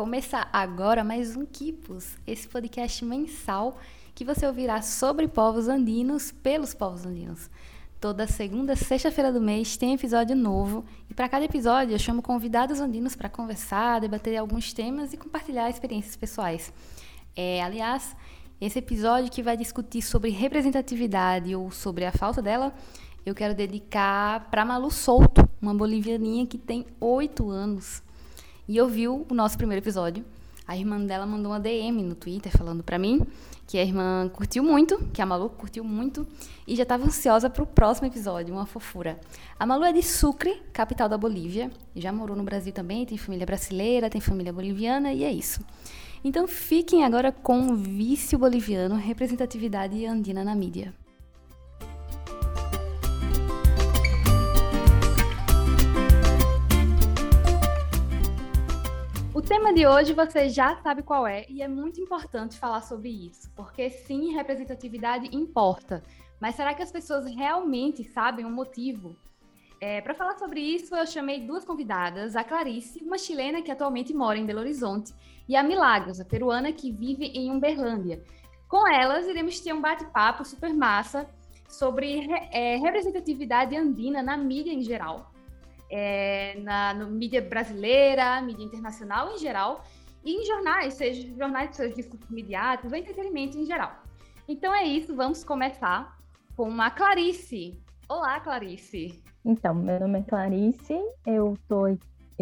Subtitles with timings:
[0.00, 3.76] Começa agora mais um Quipos, esse podcast mensal
[4.14, 7.50] que você ouvirá sobre povos andinos pelos povos andinos.
[8.00, 12.80] Toda segunda, sexta-feira do mês tem episódio novo e para cada episódio eu chamo convidados
[12.80, 16.72] andinos para conversar, debater alguns temas e compartilhar experiências pessoais.
[17.36, 18.16] É, aliás,
[18.58, 22.74] esse episódio que vai discutir sobre representatividade ou sobre a falta dela,
[23.26, 28.02] eu quero dedicar para Malu Souto, uma bolivianinha que tem oito anos
[28.70, 30.24] e ouviu o nosso primeiro episódio.
[30.64, 33.26] A irmã dela mandou uma DM no Twitter falando para mim
[33.66, 36.24] que a irmã curtiu muito, que a Malu curtiu muito
[36.68, 39.18] e já estava ansiosa para o próximo episódio, uma fofura.
[39.58, 43.44] A Malu é de Sucre, capital da Bolívia, já morou no Brasil também, tem família
[43.44, 45.60] brasileira, tem família boliviana e é isso.
[46.22, 50.94] Então fiquem agora com o Vício Boliviano, representatividade andina na mídia.
[59.40, 63.08] O tema de hoje você já sabe qual é e é muito importante falar sobre
[63.08, 66.02] isso, porque sim, representatividade importa.
[66.38, 69.16] Mas será que as pessoas realmente sabem o motivo?
[69.80, 74.12] É, Para falar sobre isso, eu chamei duas convidadas, a Clarice, uma chilena que atualmente
[74.12, 75.14] mora em Belo Horizonte,
[75.48, 78.22] e a Milagros, a peruana que vive em Uberlândia.
[78.68, 81.26] Com elas, iremos ter um bate-papo super massa
[81.66, 85.29] sobre é, representatividade andina na mídia em geral
[85.90, 89.84] é, na no mídia brasileira, mídia internacional em geral,
[90.24, 93.92] e em jornais, seja jornais, seja discursos midiáticos entretenimento em geral.
[94.48, 96.16] Então é isso, vamos começar
[96.56, 97.80] com a Clarice.
[98.08, 99.22] Olá, Clarice.
[99.44, 101.86] Então, meu nome é Clarice, eu tô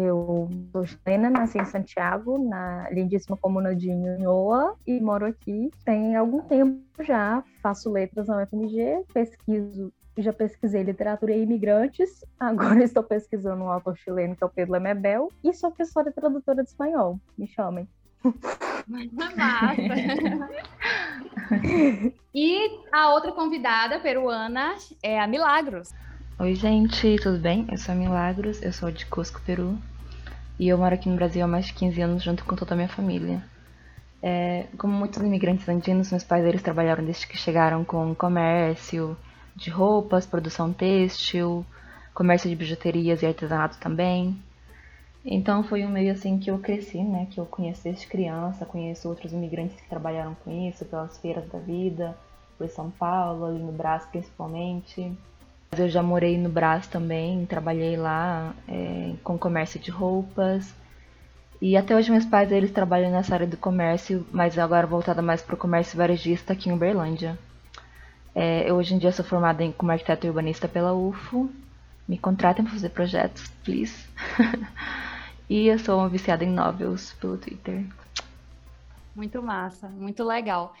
[0.01, 6.15] eu sou chilena, nasci em Santiago, na lindíssima comuna de Nhonhoa, e moro aqui tem
[6.15, 7.43] algum tempo já.
[7.61, 13.97] Faço letras na UFMG, pesquiso já pesquisei literatura e imigrantes, agora estou pesquisando um autor
[13.97, 17.19] chileno que é o Pedro Lemebel, e sou professora e tradutora de espanhol.
[17.37, 17.87] Me chamem.
[18.87, 19.75] Massa!
[22.35, 25.93] e a outra convidada peruana é a Milagros.
[26.37, 27.67] Oi, gente, tudo bem?
[27.71, 29.77] Eu sou a Milagros, eu sou de Cusco, Peru,
[30.57, 32.77] e eu moro aqui no Brasil há mais de 15 anos junto com toda a
[32.77, 33.43] minha família.
[34.21, 39.17] É, como muitos imigrantes andinos, meus pais eles trabalharam desde que chegaram com comércio,
[39.55, 41.65] de roupas, produção têxtil,
[42.13, 44.37] comércio de bijuterias e artesanato também.
[45.25, 47.27] Então foi um meio assim que eu cresci, né?
[47.29, 51.59] Que eu conheço desde criança, conheço outros imigrantes que trabalharam com isso, pelas feiras da
[51.59, 52.17] vida,
[52.57, 55.11] por São Paulo, ali no Brás principalmente.
[55.77, 60.73] Eu já morei no Brás também, trabalhei lá é, com comércio de roupas.
[61.61, 65.41] E até hoje meus pais eles trabalham nessa área do comércio, mas agora voltada mais
[65.41, 67.37] para o comércio varejista aqui em Uberlândia.
[68.33, 71.49] É, eu hoje em dia sou formada em, como arquiteto urbanista pela UFO.
[72.07, 74.07] Me contratem para fazer projetos, please.
[75.49, 77.85] e eu sou uma viciada em novels pelo Twitter.
[79.15, 80.73] Muito massa, muito legal.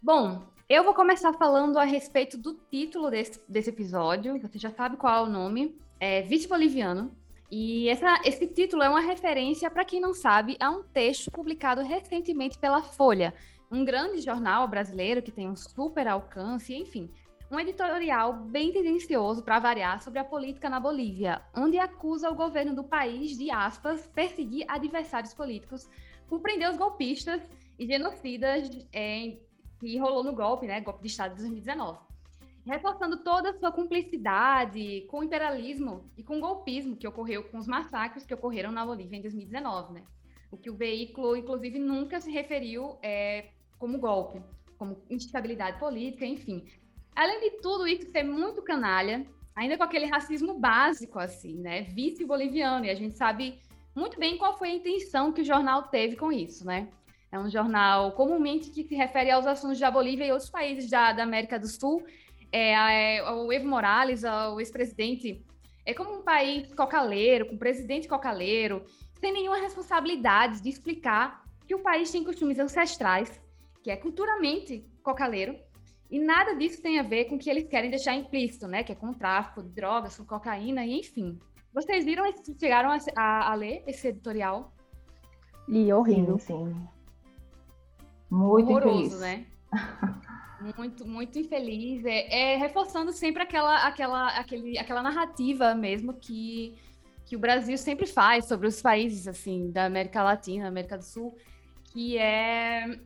[0.00, 4.40] Bom, eu vou começar falando a respeito do título desse, desse episódio.
[4.40, 5.76] Você já sabe qual é o nome.
[6.00, 7.10] É Vice Boliviano.
[7.50, 11.82] E essa, esse título é uma referência, para quem não sabe, a um texto publicado
[11.82, 13.34] recentemente pela Folha,
[13.72, 17.10] um grande jornal brasileiro que tem um super alcance, enfim,
[17.50, 22.74] um editorial bem tendencioso para variar sobre a política na Bolívia, onde acusa o governo
[22.74, 25.88] do país de aspas perseguir adversários políticos
[26.28, 27.40] por prender os golpistas
[27.78, 29.38] e genocidas é,
[29.80, 31.98] que rolou no golpe, né, golpe de Estado de 2019,
[32.66, 37.56] reforçando toda a sua cumplicidade com o imperialismo e com o golpismo que ocorreu com
[37.56, 40.04] os massacres que ocorreram na Bolívia em 2019, né?
[40.50, 43.48] O que o veículo, inclusive, nunca se referiu é,
[43.82, 44.40] como golpe,
[44.78, 46.64] como instabilidade política, enfim.
[47.16, 49.26] Além de tudo isso ser muito canalha,
[49.56, 51.82] ainda com aquele racismo básico, assim, né?
[51.82, 53.58] Vice-boliviano, e a gente sabe
[53.92, 56.88] muito bem qual foi a intenção que o jornal teve com isso, né?
[57.32, 61.12] É um jornal comumente que se refere aos assuntos da Bolívia e outros países da,
[61.12, 62.04] da América do Sul.
[62.52, 65.44] É, é, o Evo Morales, o ex-presidente,
[65.84, 68.84] é como um país cocaleiro, com presidente cocaleiro,
[69.18, 73.42] sem nenhuma responsabilidade de explicar que o país tem costumes ancestrais,
[73.82, 75.58] que é culturalmente cocaleiro,
[76.10, 78.84] e nada disso tem a ver com o que eles querem deixar implícito, né?
[78.84, 81.38] Que é com o tráfico de drogas, com cocaína, e enfim.
[81.72, 82.24] Vocês viram,
[82.60, 84.74] chegaram a, a, a ler esse editorial?
[85.66, 86.38] E horrível.
[86.38, 86.88] Sim, sim.
[88.30, 89.20] Muito Horroroso, infeliz.
[89.20, 89.46] né?
[90.76, 92.04] muito, muito infeliz.
[92.04, 96.74] É, é, reforçando sempre aquela, aquela, aquele, aquela narrativa mesmo que,
[97.24, 101.34] que o Brasil sempre faz sobre os países assim da América Latina, América do Sul,
[101.84, 102.98] que é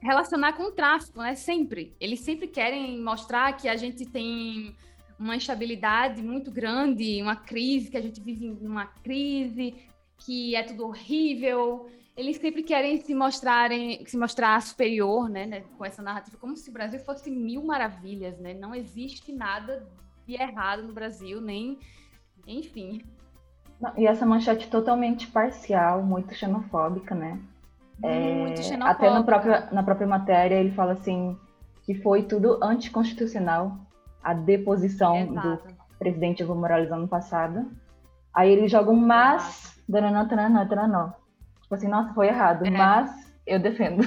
[0.00, 1.34] relacionar com o tráfico, né?
[1.34, 1.94] Sempre.
[2.00, 4.74] Eles sempre querem mostrar que a gente tem
[5.18, 9.74] uma instabilidade muito grande, uma crise, que a gente vive numa crise,
[10.18, 11.90] que é tudo horrível.
[12.16, 16.68] Eles sempre querem se mostrarem, se mostrar superior, né, né, com essa narrativa, como se
[16.70, 18.54] o Brasil fosse mil maravilhas, né?
[18.54, 19.86] Não existe nada
[20.26, 21.78] de errado no Brasil, nem,
[22.46, 23.02] enfim.
[23.96, 27.38] E essa manchete totalmente parcial, muito xenofóbica, né?
[28.00, 28.78] Muito é.
[28.82, 31.36] Até na própria, na própria matéria ele fala assim
[31.82, 33.76] que foi tudo anticonstitucional
[34.22, 35.48] a deposição Exato.
[35.48, 37.70] do presidente Evo Morales ano passado.
[38.32, 41.14] Aí ele joga um mas, dananã, tananã, tananã.
[41.62, 42.70] Tipo assim, nossa, foi errado, É.
[42.70, 43.10] mas
[43.46, 44.02] eu defendo.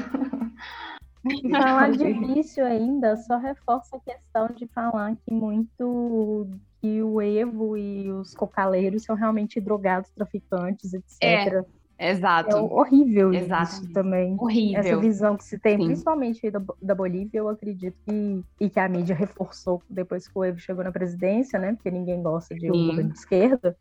[1.51, 6.47] Falar de vício ainda só reforça a questão de falar que muito
[6.81, 11.17] que o Evo e os cocaleiros são realmente drogados, traficantes, etc.
[11.21, 11.65] É,
[11.99, 12.57] Exato.
[12.57, 13.93] horrível isso Exatamente.
[13.93, 14.33] também.
[14.33, 14.99] Essa Horrível.
[14.99, 15.85] visão que se tem, Sim.
[15.85, 20.37] principalmente aí da, da Bolívia, eu acredito que, e que a mídia reforçou depois que
[20.37, 21.73] o Evo chegou na presidência, né?
[21.73, 22.87] Porque ninguém gosta de um Sim.
[22.87, 23.77] governo de esquerda.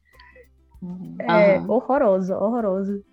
[1.20, 1.70] É Aham.
[1.70, 3.04] horroroso, horroroso.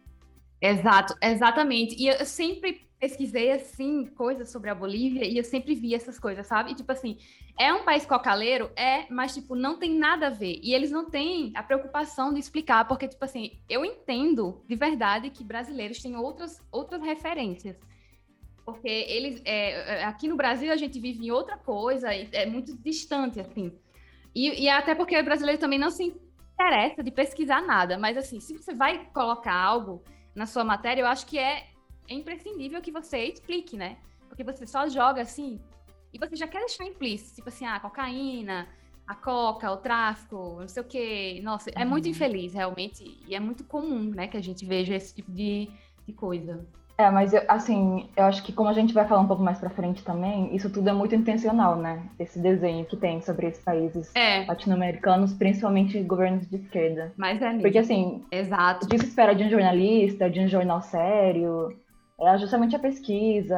[0.62, 1.96] Exato, exatamente.
[1.96, 6.46] E eu sempre pesquisei, assim, coisas sobre a Bolívia e eu sempre vi essas coisas,
[6.46, 6.72] sabe?
[6.72, 7.18] E, tipo assim,
[7.58, 8.70] é um país cocaleiro?
[8.76, 10.60] É, mas, tipo, não tem nada a ver.
[10.62, 15.30] E eles não têm a preocupação de explicar, porque, tipo assim, eu entendo de verdade
[15.30, 17.78] que brasileiros têm outras, outras referências.
[18.66, 22.78] Porque eles, é, é, aqui no Brasil, a gente vive em outra coisa, é muito
[22.78, 23.72] distante, assim.
[24.36, 26.14] E, e até porque o brasileiro também não se
[26.54, 30.04] interessa de pesquisar nada, mas, assim, se você vai colocar algo
[30.36, 31.66] na sua matéria, eu acho que é,
[32.10, 33.98] é imprescindível que você explique, né?
[34.28, 35.60] Porque você só joga assim
[36.14, 38.68] e você já quer deixar implícito, tipo assim, a cocaína,
[39.08, 41.40] a coca, o tráfico, não sei o quê.
[41.44, 42.12] Nossa, é muito Uhum.
[42.12, 45.70] infeliz, realmente, e é muito comum, né, que a gente veja esse tipo de,
[46.08, 46.66] de coisa.
[46.98, 49.58] É, mas eu- assim, eu acho que como a gente vai falar um pouco mais
[49.58, 52.04] pra frente também, isso tudo é muito intencional, né?
[52.20, 57.14] Esse desenho que tem sobre esses países É, latino-americanos, principalmente governos de esquerda.
[57.16, 57.62] mas é mesmo.
[57.62, 58.86] Porque assim, Exato.
[58.86, 61.80] o que se espera de um jornalista, de um jornal sério,
[62.22, 63.58] é justamente a pesquisa,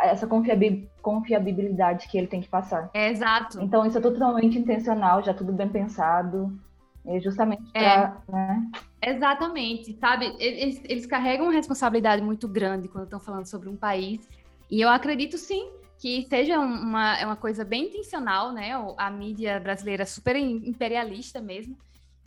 [0.00, 2.88] essa confiabi- confiabilidade que ele tem que passar.
[2.94, 3.60] É exato.
[3.60, 6.56] Então isso é totalmente intencional, já tudo bem pensado,
[7.04, 7.80] e justamente É.
[7.82, 8.70] pra, né?
[9.02, 10.34] Exatamente, sabe?
[10.38, 14.28] Eles, eles carregam uma responsabilidade muito grande quando estão falando sobre um país.
[14.70, 18.72] E eu acredito sim que seja um- uma, é uma coisa bem intencional, né?
[18.98, 21.76] A mídia brasileira é super im- imperialista mesmo.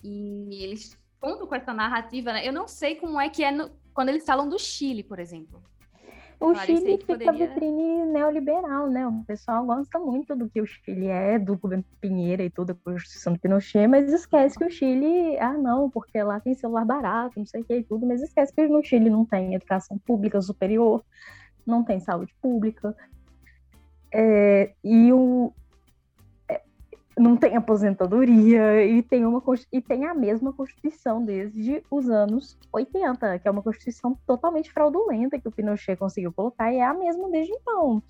[0.03, 2.47] E eles contam com essa narrativa, né?
[2.47, 3.69] Eu não sei como é que é no-
[3.99, 5.61] quando eesse falam do Chile, por exemplo.
[6.39, 9.05] O Claro, Chile que fica poderia- vitrine neoliberal, né?
[9.05, 12.75] O pessoal gosta muito do que o Chile é, do governo Pinheira e tudo, a
[12.75, 17.37] Constituição do Pinochet, mas esquece que o Chile, ah, não, porque lá tem celular barato,
[17.39, 20.41] não sei o que e tudo, mas esquece que no Chile não tem educação pública
[20.41, 21.03] superior,
[21.65, 22.95] não tem saúde pública,
[24.13, 25.51] é, e o,
[27.19, 33.39] não tem aposentadoria, e tem, uma, e tem a mesma Constituição desde os anos 80,
[33.39, 37.29] que é uma Constituição totalmente fraudulenta que o Pinochet conseguiu colocar, e é a mesma
[37.29, 38.01] desde então.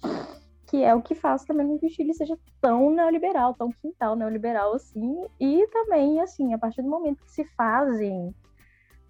[0.68, 4.16] Que é o que faz também com que o Chile seja tão neoliberal, tão quintal
[4.16, 8.34] neoliberal assim, e também, assim, a partir do momento que se fazem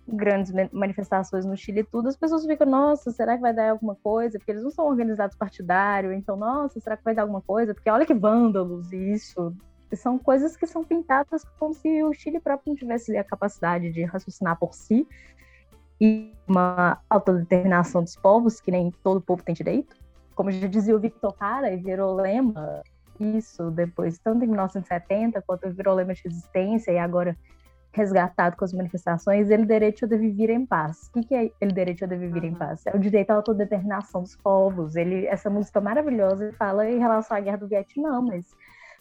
[0.08, 3.72] grandes ma- manifestações no Chile e tudo, as pessoas ficam, nossa, será que vai dar
[3.72, 4.40] alguma coisa?
[4.40, 7.74] Porque eles não são organizados partidário, então, nossa, será que vai dar alguma coisa?
[7.74, 9.54] Porque olha que vândalos isso.
[9.96, 14.04] São coisas que são pintadas como se o Chile próprio não tivesse a capacidade de
[14.04, 15.08] raciocinar por si
[16.00, 19.96] e uma autodeterminação dos povos, que nem todo povo tem direito.
[20.36, 22.82] Como já dizia o Victor Hara, e virou lema
[23.20, 27.36] isso depois, tanto em 1970 quanto virou lema de resistência e agora
[27.92, 31.10] resgatado com as manifestações, ele direito de viver em paz.
[31.16, 32.86] O que, é ele direito de viver em paz?
[32.86, 34.96] É o direito à autodeterminação dos povos.
[34.96, 38.46] Ele, essa música maravilhosa fala em relação à guerra do Vietnã, mas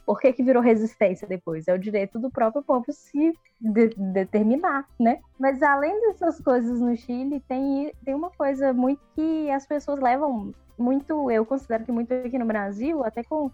[0.09, 1.69] por que, que virou resistência depois?
[1.69, 5.21] É o direito do próprio povo se de- determinar, né?
[5.39, 10.55] Mas além dessas coisas no Chile, tem, tem uma coisa muito que as pessoas levam
[10.79, 13.51] muito, eu considero que muito aqui no Brasil, até com.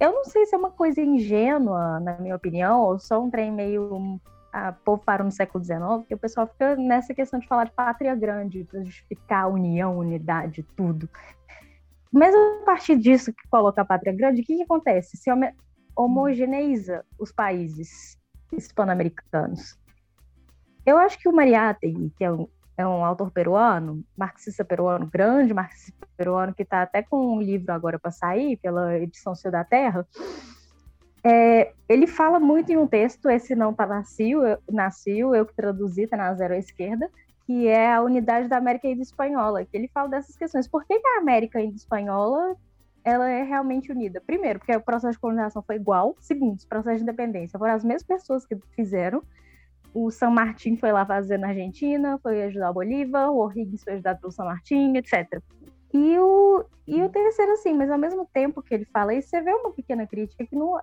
[0.00, 3.52] Eu não sei se é uma coisa ingênua, na minha opinião, ou só um trem
[3.52, 4.18] meio
[4.50, 7.72] a povo parou no século XIX, que o pessoal fica nessa questão de falar de
[7.72, 11.06] pátria grande, para justificar a união, unidade, tudo.
[12.10, 15.18] Mas a partir disso que coloca a pátria grande, o que, que acontece?
[15.18, 15.28] Se
[15.96, 18.18] homogeneiza os países
[18.52, 19.78] hispano-americanos.
[20.84, 25.52] Eu acho que o Mariátegui, que é um, é um autor peruano, marxista peruano, grande
[25.52, 29.64] marxista peruano, que está até com um livro agora para sair, pela edição Cio da
[29.64, 30.06] Terra,
[31.22, 35.54] é, ele fala muito em um texto, esse não tá nasceu, eu, nasceu, eu que
[35.54, 37.10] traduzi, tá na zero à esquerda,
[37.44, 40.66] que é a unidade da América Indo-Espanhola, que ele fala dessas questões.
[40.66, 42.56] Por que, que a América Indo-Espanhola
[43.04, 44.20] ela é realmente unida?
[44.20, 46.16] Primeiro, porque o processo de colonização foi igual.
[46.20, 49.22] Segundo, os processos de independência foram as mesmas pessoas que fizeram.
[49.92, 53.94] o San Martín foi lá fazer na Argentina, foi ajudar o Bolívar, o O'Higgins foi
[53.94, 55.42] ajudado pelo San Martín, etc.
[55.92, 59.40] E o, e o terceiro, assim, mas ao mesmo tempo que ele fala isso, você
[59.40, 60.78] vê uma pequena crítica que não,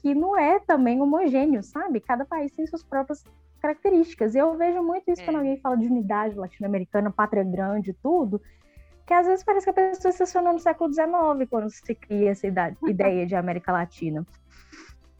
[0.00, 2.00] que não é também homogêneo, sabe?
[2.00, 3.24] Cada país tem suas próprias
[3.60, 4.34] características.
[4.34, 5.24] E eu vejo muito isso é.
[5.24, 8.40] quando alguém fala de unidade latino-americana, pátria grande, tudo,
[9.06, 12.46] que às vezes parece que a pessoa estacionou no século XIX, quando se cria essa
[12.86, 14.26] ideia de América Latina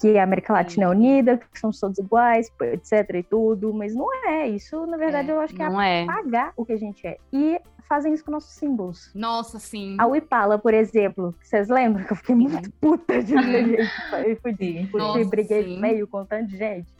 [0.03, 4.13] que a América Latina é unida, que somos todos iguais, etc e tudo, mas não
[4.27, 4.49] é.
[4.49, 5.67] Isso, na verdade, é, eu acho que é
[6.03, 6.53] apagar é.
[6.57, 7.19] o que a gente é.
[7.33, 9.13] E fazem isso com nossos símbolos.
[9.15, 9.97] Nossa, sim.
[10.01, 13.79] A Uipala, por exemplo, vocês lembram que eu fiquei muito puta de ver
[14.27, 15.81] eu fui, fui, briguei sim.
[15.81, 16.93] meio com tanta gente.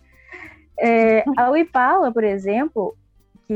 [0.79, 2.97] É, a Uipala, por exemplo,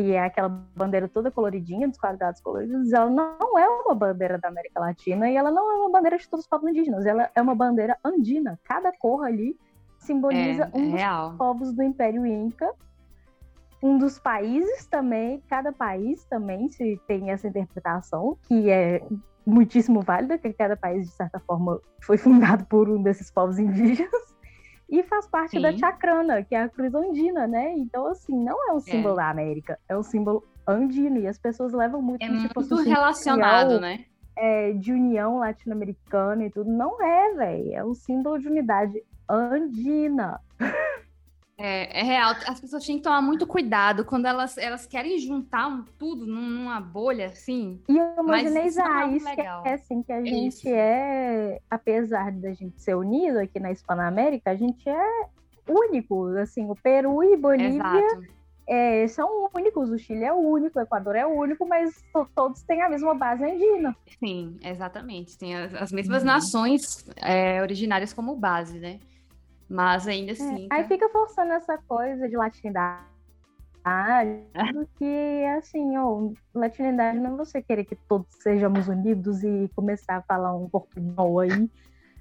[0.03, 4.49] que é aquela bandeira toda coloridinha, dos quadrados coloridos, ela não é uma bandeira da
[4.49, 7.41] América Latina e ela não é uma bandeira de todos os povos indígenas, ela é
[7.41, 8.59] uma bandeira andina.
[8.65, 9.57] Cada cor ali
[9.99, 12.71] simboliza é, um dos povos do Império Inca,
[13.83, 19.03] um dos países também, cada país também se tem essa interpretação, que é
[19.47, 24.36] muitíssimo válida, que cada país, de certa forma, foi fundado por um desses povos indígenas
[24.89, 25.63] e faz parte Sim.
[25.63, 27.73] da chacrana, que é a cruz andina, né?
[27.77, 29.17] Então, assim, não é um símbolo é.
[29.17, 32.23] da América, é um símbolo andino, e as pessoas levam muito...
[32.23, 34.05] É muito assim, relacionado, né?
[34.37, 36.71] É, de união latino-americana e tudo.
[36.71, 37.75] Não é, velho.
[37.75, 40.41] É um símbolo de unidade andina.
[41.59, 42.35] É, é, real.
[42.47, 46.81] As pessoas têm que tomar muito cuidado quando elas, elas querem juntar um, tudo numa
[46.81, 47.81] bolha, assim.
[47.89, 49.15] E homogeneizar.
[49.15, 50.69] Isso, isso é assim, que a é gente isso.
[50.69, 55.27] é, apesar da gente ser unido aqui na Hispanoamérica, a gente é
[55.67, 56.27] único.
[56.37, 58.21] Assim, o Peru e Bolívia
[58.67, 59.89] é, são únicos.
[59.89, 63.15] O Chile é o único, o Equador é o único, mas todos têm a mesma
[63.15, 63.97] base andina.
[64.19, 65.39] Sim, exatamente.
[65.39, 66.29] Tem as, as mesmas uhum.
[66.29, 69.01] nações é, originárias como base, né?
[69.69, 70.69] Mas ainda é, assim.
[70.71, 73.05] É, aí fica forçando essa coisa de latinidade.
[74.73, 80.23] Porque, assim, ó, latinidade não é você querer que todos sejamos unidos e começar a
[80.23, 81.71] falar um portunhol aí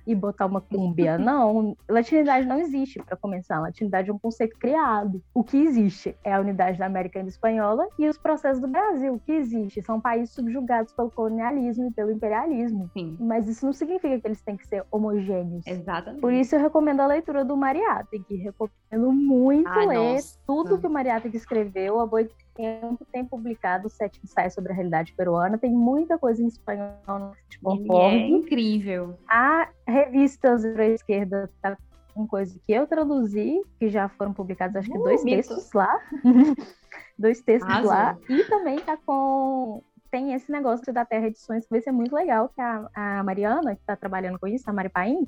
[0.05, 1.17] e botar uma cúmbia.
[1.17, 3.59] Não, latinidade não existe para começar.
[3.59, 5.21] Latinidade é um conceito criado.
[5.33, 9.13] O que existe é a unidade da América Espanhola e os processos do Brasil.
[9.13, 12.89] O que existe são países subjugados pelo colonialismo e pelo imperialismo.
[12.93, 13.17] Sim.
[13.19, 15.65] Mas isso não significa que eles têm que ser homogêneos.
[15.65, 16.21] Exatamente.
[16.21, 18.35] Por isso eu recomendo a leitura do Mariátegui.
[18.37, 20.39] Recomendo muito Ai, ler nossa.
[20.45, 21.99] tudo que o Mariátegui escreveu.
[21.99, 25.57] A Boi tempo tem publicado sete ensaios sobre a realidade peruana.
[25.57, 29.17] Tem muita coisa em espanhol no futebol É incrível.
[29.27, 31.77] A revista Zero Esquerda tá
[32.13, 35.35] com coisa que eu traduzi, que já foram publicados acho que uh, dois mito.
[35.37, 35.99] textos lá.
[37.19, 38.17] dois textos lá.
[38.29, 42.47] E também tá com tem esse negócio da Terra Edições que vai ser muito legal,
[42.47, 45.27] que a, a Mariana, que está trabalhando com isso, a Mari Paim,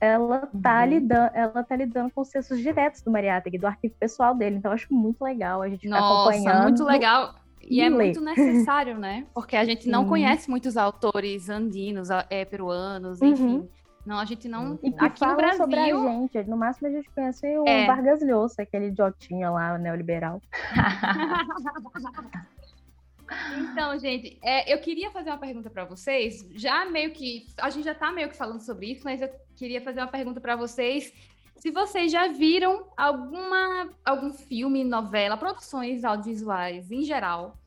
[0.00, 0.86] ela tá, uhum.
[0.86, 4.56] lidando, ela tá lidando com os textos diretos do Mariátegui, do arquivo pessoal dele.
[4.56, 6.62] Então, eu acho muito legal a gente ficar acompanhando.
[6.62, 7.34] muito legal.
[7.62, 9.26] E, é muito necessário, né?
[9.34, 13.28] Porque a gente não conhece muitos autores andinos, é, peruanos, uhum.
[13.28, 13.68] enfim.
[14.04, 14.78] Não, a gente não.
[14.82, 15.58] E que aqui no Brasil.
[15.58, 16.42] sobre a gente.
[16.48, 17.86] No máximo a gente conhece o é.
[17.86, 20.40] Vargas Llosa, aquele idiotinha lá, neoliberal.
[23.56, 26.46] Então, gente, é, eu queria fazer uma pergunta para vocês.
[26.52, 27.46] Já meio que.
[27.58, 30.40] A gente já está meio que falando sobre isso, mas eu queria fazer uma pergunta
[30.40, 31.12] para vocês.
[31.56, 37.58] Se vocês já viram alguma, algum filme, novela, produções audiovisuais em geral,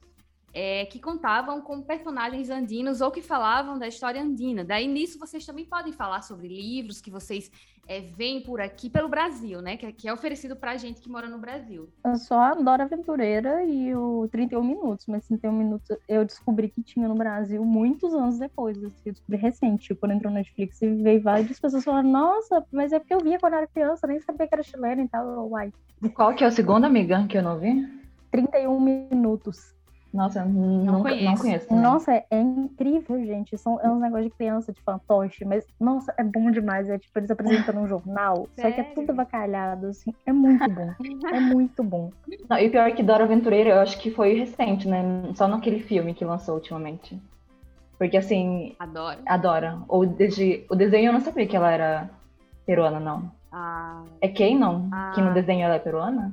[0.54, 4.64] é, que contavam com personagens andinos ou que falavam da história andina.
[4.64, 7.52] Daí nisso vocês também podem falar sobre livros que vocês
[7.88, 9.76] é, vem por aqui pelo Brasil, né?
[9.76, 11.90] Que, que é oferecido pra gente que mora no Brasil.
[12.06, 17.08] Eu só adoro Aventureira e o 31 Minutos, mas 31 Minutos eu descobri que tinha
[17.08, 18.78] no Brasil muitos anos depois.
[18.78, 22.66] Assim, eu descobri recente, tipo, quando entrou no Netflix e veio várias pessoas falando, nossa,
[22.72, 25.08] mas é porque eu via quando eu era criança, nem sabia que era chilena e
[25.08, 25.50] tal.
[25.50, 25.74] Uai.
[26.14, 27.86] Qual que é o segundo, amiga, que eu não vi?
[28.32, 29.73] 31 Minutos.
[30.14, 31.26] Nossa, não nunca, conheço.
[31.26, 33.58] Não conheço nossa, é, é, incrível, gente.
[33.58, 36.88] São, é uns negócios de criança, de fantoche, mas, nossa, é bom demais.
[36.88, 38.70] É tipo, eles apresentam um jornal, Sério?
[38.70, 40.14] só que é tudo avacalhado, assim.
[40.24, 40.94] É muito bom.
[41.34, 42.12] é muito bom.
[42.48, 45.02] Não, e o pior é que Dora Aventureira, eu acho que foi recente, né?
[45.34, 47.20] Só naquele filme que lançou ultimamente.
[47.98, 48.76] Porque, assim...
[48.78, 49.20] Adora.
[49.26, 49.80] Adora.
[49.88, 52.10] O, desde, o desenho eu não sabia que ela era
[52.68, 53.32] peruana, não.
[53.52, 54.04] Ah.
[54.22, 54.90] É quem, não?
[54.92, 55.12] Ah.
[55.16, 56.32] Que no desenho ela é peruana?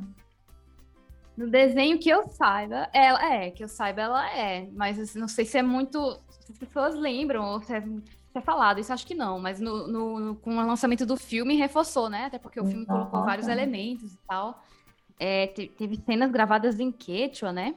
[1.41, 4.69] No desenho que eu saiba, ela é, que eu saiba, ela é.
[4.73, 6.21] Mas assim, não sei se é muito.
[6.41, 9.41] Se as pessoas lembram, ou se é, se é falado, isso acho que não.
[9.41, 12.27] Mas no, no, no, com o lançamento do filme reforçou, né?
[12.27, 12.93] Até porque o filme Nossa.
[12.93, 14.63] colocou vários elementos e tal.
[15.19, 17.75] É, teve cenas gravadas em Quechua, né?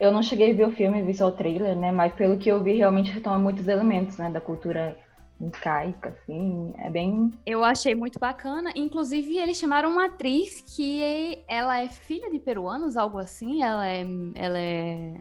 [0.00, 1.92] Eu não cheguei a ver o filme, vi só o trailer, né?
[1.92, 4.30] Mas pelo que eu vi, realmente retoma muitos elementos, né?
[4.30, 4.96] Da cultura
[5.40, 7.32] incaica, assim, é bem...
[7.46, 12.96] Eu achei muito bacana, inclusive eles chamaram uma atriz que ela é filha de peruanos,
[12.96, 14.04] algo assim, ela é,
[14.34, 15.20] ela é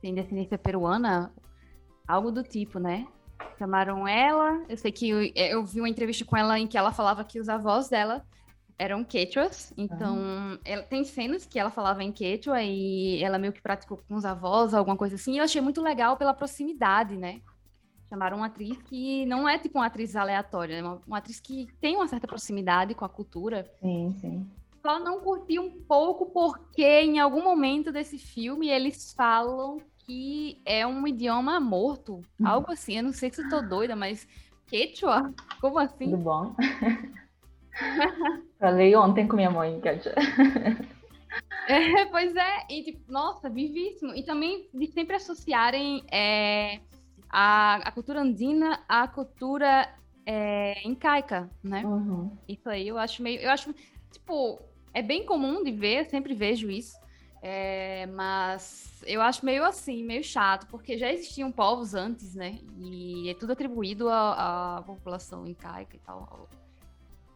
[0.00, 1.32] tem descendência peruana,
[2.06, 3.06] algo do tipo, né?
[3.58, 6.92] Chamaram ela, eu sei que eu, eu vi uma entrevista com ela em que ela
[6.92, 8.24] falava que os avós dela
[8.78, 10.58] eram quechuas, então ah.
[10.64, 14.24] ela, tem cenas que ela falava em quechua e ela meio que praticou com os
[14.24, 17.40] avós, alguma coisa assim, e eu achei muito legal pela proximidade, né?
[18.12, 21.66] Chamaram uma atriz que não é tipo uma atriz aleatória, é uma, uma atriz que
[21.80, 23.66] tem uma certa proximidade com a cultura.
[23.80, 24.46] Sim, sim.
[24.82, 30.86] Só não curti um pouco porque em algum momento desse filme eles falam que é
[30.86, 32.46] um idioma morto, uhum.
[32.46, 32.98] algo assim.
[32.98, 34.28] Eu não sei se eu tô doida, mas
[34.66, 35.32] quechua?
[35.58, 36.10] Como assim?
[36.10, 36.54] Tudo bom?
[38.60, 40.12] Falei ontem com minha mãe, quechua.
[41.66, 44.14] É, pois é, e tipo, nossa, vivíssimo.
[44.14, 46.78] E também de sempre associarem é,
[47.32, 49.88] a, a cultura andina à cultura
[50.26, 51.82] é, incaica, né?
[51.84, 52.36] Uhum.
[52.46, 53.40] Isso aí eu acho meio.
[53.40, 53.74] Eu acho,
[54.12, 54.60] tipo,
[54.92, 57.00] é bem comum de ver, sempre vejo isso.
[57.44, 62.58] É, mas eu acho meio assim, meio chato, porque já existiam povos antes, né?
[62.78, 66.48] E é tudo atribuído à, à população incaica e tal.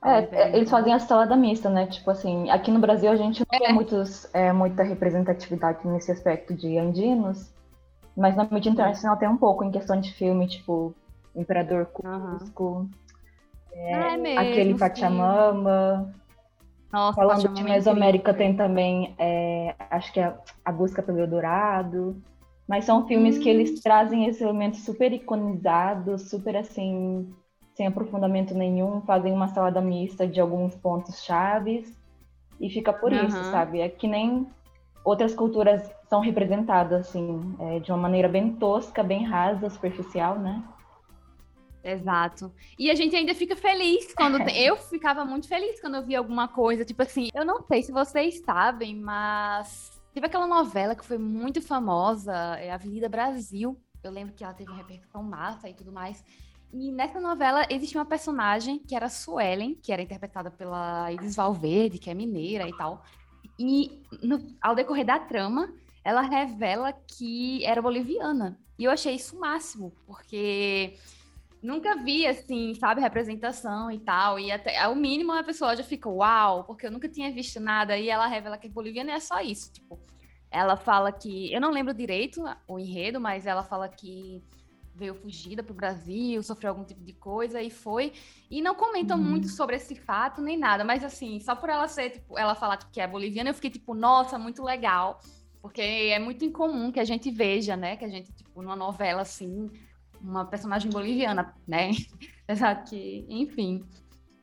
[0.05, 1.87] É, é, eles fazem a salada mista, né?
[1.87, 3.65] Tipo assim, aqui no Brasil a gente não é.
[3.65, 7.53] tem muitos, é, muita representatividade nesse aspecto de andinos,
[8.16, 10.94] mas na mídia internacional tem um pouco em questão de filme, tipo
[11.35, 12.90] Imperador Cusco, uhum.
[13.73, 16.14] é, ah, é aquele Pachamama.
[16.92, 22.16] Nossa, Falando de Mesoamérica tem também, é, acho que é A Busca pelo Eldorado.
[22.66, 23.42] Mas são filmes hum.
[23.42, 23.80] que eles hum.
[23.82, 27.32] trazem esse elemento super iconizado, super assim,
[27.75, 31.94] sem aprofundamento nenhum, fazem uma salada mista de alguns pontos chaves
[32.58, 33.26] e fica por uhum.
[33.26, 33.80] isso, sabe?
[33.80, 34.46] É que nem
[35.04, 40.62] outras culturas são representadas, assim, é, de uma maneira bem tosca, bem rasa, superficial, né?
[41.82, 42.52] Exato.
[42.76, 44.45] E a gente ainda fica feliz quando.
[44.45, 44.58] Tem...
[44.66, 46.84] Eu ficava muito feliz quando eu via alguma coisa.
[46.84, 51.62] Tipo assim, eu não sei se vocês sabem, mas teve aquela novela que foi muito
[51.62, 53.80] famosa, é Avenida Brasil.
[54.02, 56.25] Eu lembro que ela teve uma repercussão massa e tudo mais.
[56.73, 61.99] E nessa novela existia uma personagem que era Suelen, que era interpretada pela Iris Valverde,
[61.99, 63.04] que é mineira e tal.
[63.58, 65.73] E no, ao decorrer da trama,
[66.06, 68.56] ela revela que era boliviana.
[68.78, 70.97] E eu achei isso o máximo, porque
[71.60, 74.38] nunca vi, assim, sabe, representação e tal.
[74.38, 77.99] E até ao mínimo a pessoa já fica, uau, porque eu nunca tinha visto nada.
[77.99, 79.73] E ela revela que é boliviana e é só isso.
[79.73, 79.99] Tipo,
[80.49, 81.52] ela fala que.
[81.52, 84.40] Eu não lembro direito o enredo, mas ela fala que
[84.95, 88.12] veio fugida para o Brasil, sofreu algum tipo de coisa e foi.
[88.49, 89.25] E não comentam uhum.
[89.25, 92.76] muito sobre esse fato nem nada, mas assim, só por ela ser, tipo, ela falar
[92.76, 95.21] tipo, que é boliviana, eu fiquei tipo, nossa, muito legal.
[95.67, 97.97] Porque é muito incomum que a gente veja, né?
[97.97, 99.69] Que a gente, tipo, numa novela assim,
[100.23, 101.91] uma personagem boliviana, né?
[102.47, 103.85] Apesar que, enfim.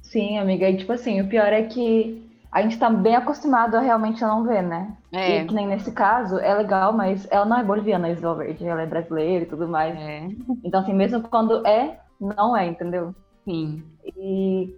[0.02, 3.80] Sim, amiga, e tipo assim, o pior é que a gente tá bem acostumado a
[3.80, 4.98] realmente não ver, né?
[5.14, 5.38] É.
[5.38, 8.82] E que nem nesse caso, é legal, mas ela não é boliviana, Isla Verde, ela
[8.82, 9.98] é brasileira e tudo mais.
[9.98, 10.28] É.
[10.62, 13.16] Então, assim, mesmo quando é, não é, entendeu?
[13.46, 13.82] Sim.
[14.18, 14.76] E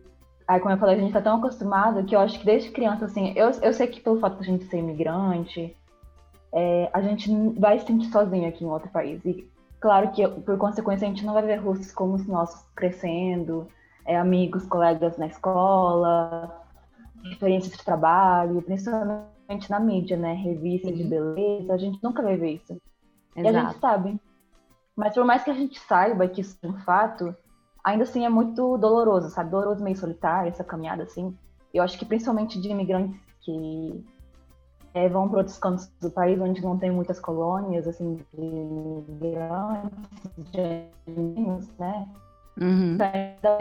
[0.48, 3.06] aí, como eu falei, a gente tá tão acostumado que eu acho que desde criança,
[3.06, 5.76] assim, eu, eu sei que pelo fato de a gente ser imigrante,
[6.56, 9.24] é, a gente vai se sentir sozinho aqui em outro país.
[9.26, 9.46] E
[9.82, 13.68] claro que, por consequência, a gente não vai ver rostos como os nossos crescendo,
[14.06, 16.66] é, amigos, colegas na escola,
[17.26, 20.34] experiências de trabalho, principalmente na mídia, né?
[20.34, 22.82] Revista de beleza, a gente nunca vai ver isso.
[23.36, 23.54] Exato.
[23.54, 24.22] E a gente sabe.
[24.96, 27.36] Mas por mais que a gente saiba que isso é um fato,
[27.84, 29.52] ainda assim é muito doloroso, sabe?
[29.52, 31.38] Doloroso meio solitário, essa caminhada assim.
[31.74, 34.06] Eu acho que principalmente de imigrantes que
[34.96, 39.92] é, vão para outros cantos do país onde não tem muitas colônias, assim, de imigrantes,
[40.52, 40.90] de
[41.78, 42.08] né?
[42.60, 42.94] Uhum.
[42.94, 43.58] Então,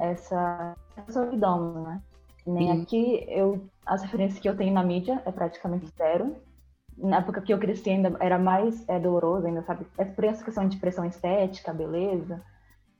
[0.00, 2.02] é essa, essa solidão, né?
[2.44, 2.82] Nem Sim.
[2.82, 6.34] aqui, eu, as referências que eu tenho na mídia é praticamente zero.
[6.98, 9.86] Na época que eu cresci ainda era mais é, doloroso, ainda sabe?
[9.96, 12.42] É por essa questão de pressão estética, beleza.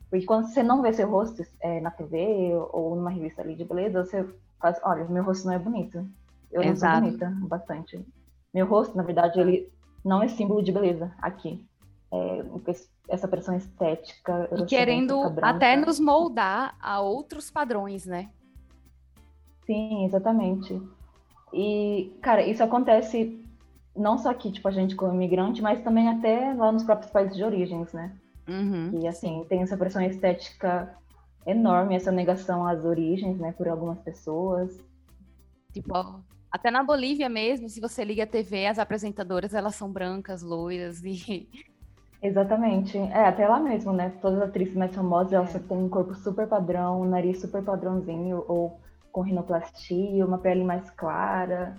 [0.08, 3.64] Porque quando você não vê seu rosto é, na TV ou numa revista ali de
[3.64, 4.24] beleza, você
[4.60, 6.06] faz, olha, meu rosto não é bonito.
[6.50, 8.04] Eu não sou bonita bastante.
[8.52, 9.72] Meu rosto, na verdade, ele
[10.04, 11.64] não é símbolo de beleza aqui.
[12.12, 12.44] É,
[13.08, 14.48] essa pressão estética.
[14.56, 18.30] E querendo até nos moldar a outros padrões, né?
[19.66, 20.80] Sim, exatamente.
[21.52, 23.44] E, cara, isso acontece
[23.96, 27.36] não só aqui, tipo, a gente como imigrante, mas também até lá nos próprios países
[27.36, 28.16] de origens, né?
[28.48, 29.46] Uhum, e, assim, sim.
[29.48, 30.96] tem essa pressão estética
[31.46, 34.78] enorme, essa negação às origens, né, por algumas pessoas.
[35.72, 40.42] Tipo, até na Bolívia mesmo, se você liga a TV, as apresentadoras, elas são brancas,
[40.42, 41.48] loiras e
[42.22, 42.98] Exatamente.
[42.98, 44.12] É, até lá mesmo, né?
[44.20, 45.58] Todas as atrizes mais famosas, elas é.
[45.58, 48.78] têm um corpo super padrão, um nariz super padrãozinho, ou
[49.10, 51.78] com rinoplastia, uma pele mais clara.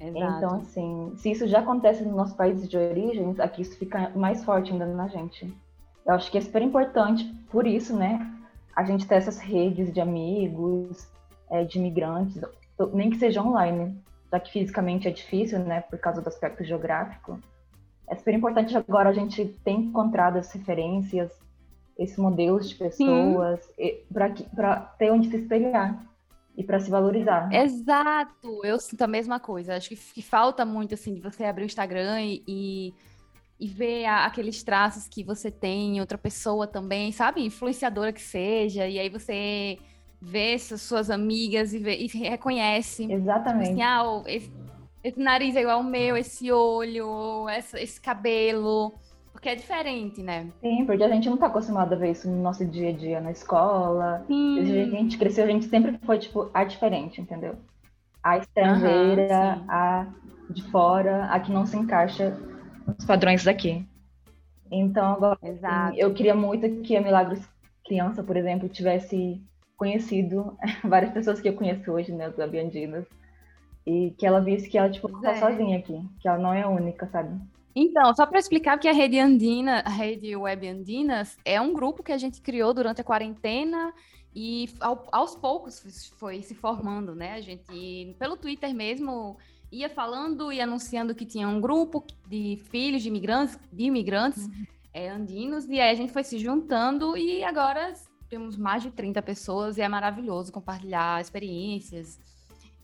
[0.00, 0.36] Exato.
[0.36, 4.44] Então, assim, se isso já acontece nos nossos países de origem, aqui isso fica mais
[4.44, 5.52] forte ainda na gente.
[6.06, 8.30] Eu acho que é super importante, por isso, né?
[8.76, 11.08] A gente ter essas redes de amigos,
[11.50, 12.40] é, de imigrantes,
[12.92, 13.96] nem que seja online,
[14.30, 15.80] já que fisicamente é difícil, né?
[15.82, 17.38] Por causa do aspecto geográfico
[18.08, 21.32] é super importante agora a gente ter encontrado as referências,
[21.98, 23.60] esses modelos de pessoas,
[24.54, 26.04] para ter onde se espelhar
[26.56, 27.52] e para se valorizar.
[27.52, 29.76] Exato, eu sinto a mesma coisa.
[29.76, 32.94] Acho que, que falta muito assim de você abrir o Instagram e,
[33.58, 37.44] e, ver a, aqueles traços que você tem em outra pessoa também, sabe?
[37.44, 39.78] Influenciadora que seja, e aí você
[40.24, 43.10] vê suas amigas e, vê, e reconhece.
[43.12, 43.70] Exatamente.
[43.70, 44.52] Tipo assim, ah, esse,
[45.02, 48.94] esse nariz é igual ao meu, esse olho, esse, esse cabelo.
[49.32, 50.46] Porque é diferente, né?
[50.60, 53.20] Sim, porque a gente não tá acostumado a ver isso no nosso dia a dia
[53.20, 54.24] na escola.
[54.26, 54.54] Sim.
[54.54, 57.56] Desde que a gente cresceu, a gente sempre foi, tipo, a diferente, entendeu?
[58.22, 60.06] A estrangeira, uhum, a
[60.48, 62.38] de fora, a que não se encaixa
[62.86, 63.86] nos padrões daqui.
[64.70, 67.40] Então, agora, assim, eu queria muito que a Milagros
[67.84, 69.42] criança, por exemplo, tivesse
[69.76, 73.04] conhecido várias pessoas que eu conheço hoje, né, os Abiandinos,
[73.86, 75.40] e que ela visse que ela, tipo, não tá é.
[75.40, 77.38] sozinha aqui, que ela não é única, sabe?
[77.76, 82.02] Então, só para explicar que a Rede Andina, a Rede Web Andinas, é um grupo
[82.02, 83.92] que a gente criou durante a quarentena
[84.34, 87.34] e ao, aos poucos foi se formando, né?
[87.34, 89.36] A gente, pelo Twitter mesmo,
[89.72, 94.64] ia falando e anunciando que tinha um grupo de filhos de imigrantes, de imigrantes uhum.
[94.92, 97.92] é, andinos, e aí a gente foi se juntando e agora
[98.28, 102.18] temos mais de 30 pessoas e é maravilhoso compartilhar experiências,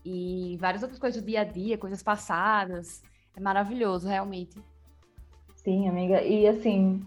[0.03, 3.03] e várias outras coisas do dia a dia, coisas passadas.
[3.35, 4.61] É maravilhoso, realmente.
[5.55, 6.21] Sim, amiga.
[6.21, 7.05] E assim,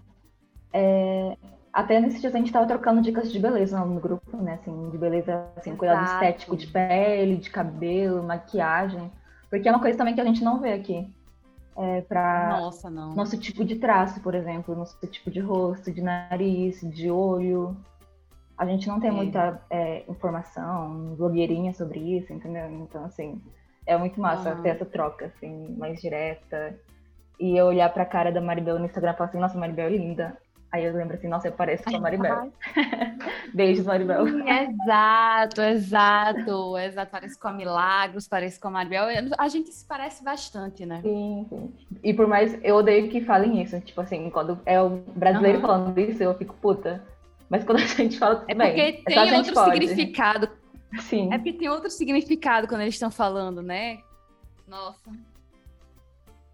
[0.73, 1.37] é...
[1.73, 4.55] até nesses dias a gente estava trocando dicas de beleza no grupo, né?
[4.55, 5.79] Assim, de beleza, assim, Exato.
[5.79, 9.11] cuidado estético de pele, de cabelo, maquiagem.
[9.51, 11.13] Porque é uma coisa também que a gente não vê aqui.
[11.77, 13.17] É, para Nossa, não.
[13.17, 17.77] nosso tipo de traço, por exemplo, nosso tipo de rosto, de nariz, de olho.
[18.57, 22.71] A gente não tem muita é, informação, blogueirinha sobre isso, entendeu?
[22.71, 23.41] Então, assim,
[23.87, 26.79] é muito massa ter essa troca, assim, mais direta.
[27.39, 29.97] E eu olhar pra cara da Maribel no Instagram e falar assim, nossa, Maribel é
[29.97, 30.37] linda.
[30.75, 32.53] Aí eu lembro assim, nossa, eu pareço com a Maribel.
[33.55, 34.27] Beijos, Maribel.
[34.27, 37.11] Sim, exato, exato, exato.
[37.13, 39.05] Parece com a Milagros, parece com a Maribel.
[39.39, 41.01] A gente se parece bastante, né?
[41.03, 41.73] Sim, sim.
[42.03, 43.81] E por mais, eu odeio que falem isso.
[43.83, 45.67] Tipo assim, quando é o brasileiro uhum.
[45.67, 47.05] falando isso, eu fico puta.
[47.55, 48.45] Mas quando a gente fala.
[48.49, 49.87] É porque bem, tem outro pode.
[49.87, 50.49] significado.
[51.03, 51.33] Sim.
[51.33, 53.99] É porque tem outro significado quando eles estão falando, né?
[54.67, 55.13] Nossa.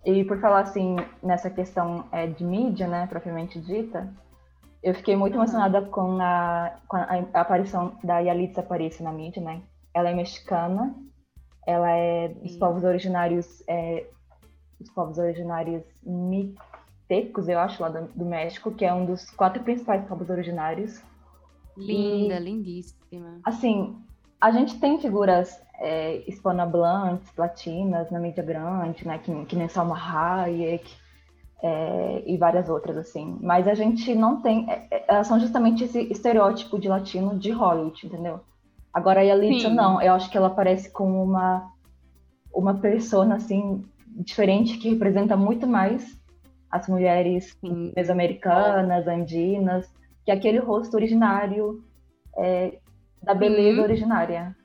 [0.05, 4.13] E por falar assim, nessa questão é, de mídia, né, propriamente dita,
[4.83, 5.43] eu fiquei muito uhum.
[5.43, 9.63] emocionada com a, com a, a, aparição da Yalitza Aparicio na mídia, né?
[9.95, 10.95] Ela é mexicana,
[11.67, 14.07] ela é dos povos originários, é,
[14.79, 15.83] dos povos originários
[17.11, 21.03] Tecos, eu acho, lá do, do, México, que é um dos quatro principais povos originários.
[21.77, 23.41] Linda, e, lindíssima.
[23.43, 23.97] Assim,
[24.41, 29.99] a gente tem figuras é, hispanohablantes, latinas, na mídia grande, né, que, que nem Salma
[29.99, 30.89] Hayek
[31.61, 33.37] é, e várias outras, assim.
[33.41, 34.71] Mas a gente não tem...
[34.71, 38.39] É, é elas são justamente esse estereótipo de latino de Hollywood, entendeu?
[38.95, 40.01] Agora, a Yalitza, não.
[40.01, 41.73] Eu acho que ela parece como uma,
[42.55, 46.20] uma persona, assim, diferente, que representa muito mais
[46.71, 47.59] as mulheres
[47.97, 49.93] mesoamericanas, andinas,
[50.25, 51.83] que é aquele rosto originário
[52.37, 52.79] é,
[53.23, 53.85] da beleza uhum.
[53.85, 54.57] originária.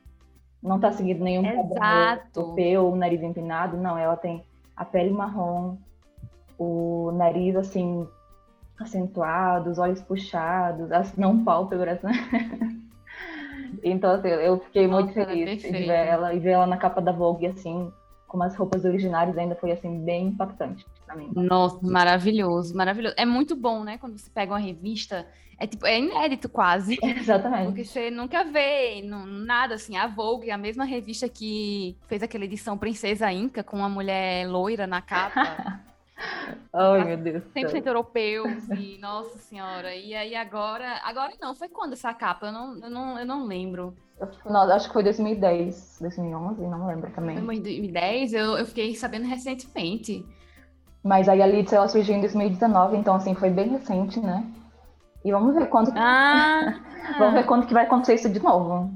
[0.61, 4.43] Não está seguindo nenhum padrão europeu, o nariz empinado, não, ela tem
[4.75, 5.77] a pele marrom,
[6.57, 8.07] o nariz assim
[8.79, 12.11] acentuado, os olhos puxados, as não pálpebras, né?
[13.83, 16.65] então assim, eu fiquei Nossa, muito é feliz é de ver ela e ver ela
[16.65, 17.91] na capa da Vogue assim,
[18.27, 21.31] com as roupas originárias ainda foi assim bem impactante mim.
[21.35, 23.15] Nossa, maravilhoso, maravilhoso.
[23.17, 26.97] É muito bom, né, quando você pega uma revista, é tipo, é inédito quase.
[27.03, 27.65] Exatamente.
[27.65, 32.45] Porque você nunca vê não, nada assim, a Vogue, a mesma revista que fez aquela
[32.45, 35.81] edição Princesa Inca com uma mulher loira na capa.
[36.71, 37.43] Ai, meu Deus.
[37.55, 39.95] 100% europeus e nossa senhora.
[39.95, 42.47] E aí agora, agora não, foi quando essa capa?
[42.47, 43.95] Eu não, eu não, eu não lembro.
[44.45, 47.35] Não, acho que foi 2010, 2011, não lembro também.
[47.35, 50.25] Foi 2010, eu, eu fiquei sabendo recentemente.
[51.05, 54.43] Mas aí a Lids, ela surgiu em 2019, então assim, foi bem recente, né?
[55.23, 55.93] E vamos ver quando...
[55.95, 56.73] Ah!
[57.19, 58.91] vamos ver quando que vai acontecer isso de novo.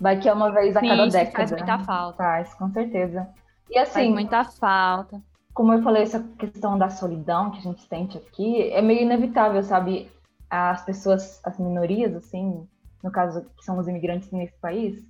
[0.00, 1.36] Vai que é uma vez a Sim, cada década.
[1.36, 2.16] faz muita falta.
[2.16, 3.28] Faz, com certeza.
[3.68, 3.92] E assim...
[3.92, 5.20] Faz muita falta
[5.60, 9.62] como eu falei, essa questão da solidão que a gente sente aqui é meio inevitável,
[9.62, 10.10] sabe?
[10.48, 12.66] As pessoas, as minorias, assim,
[13.02, 15.02] no caso que são os imigrantes nesse país,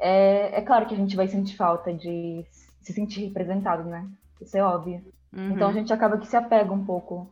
[0.00, 2.44] é, é claro que a gente vai sentir falta de
[2.80, 4.04] se sentir representado, né?
[4.40, 5.00] Isso é óbvio.
[5.32, 5.52] Uhum.
[5.52, 7.30] Então a gente acaba que se apega um pouco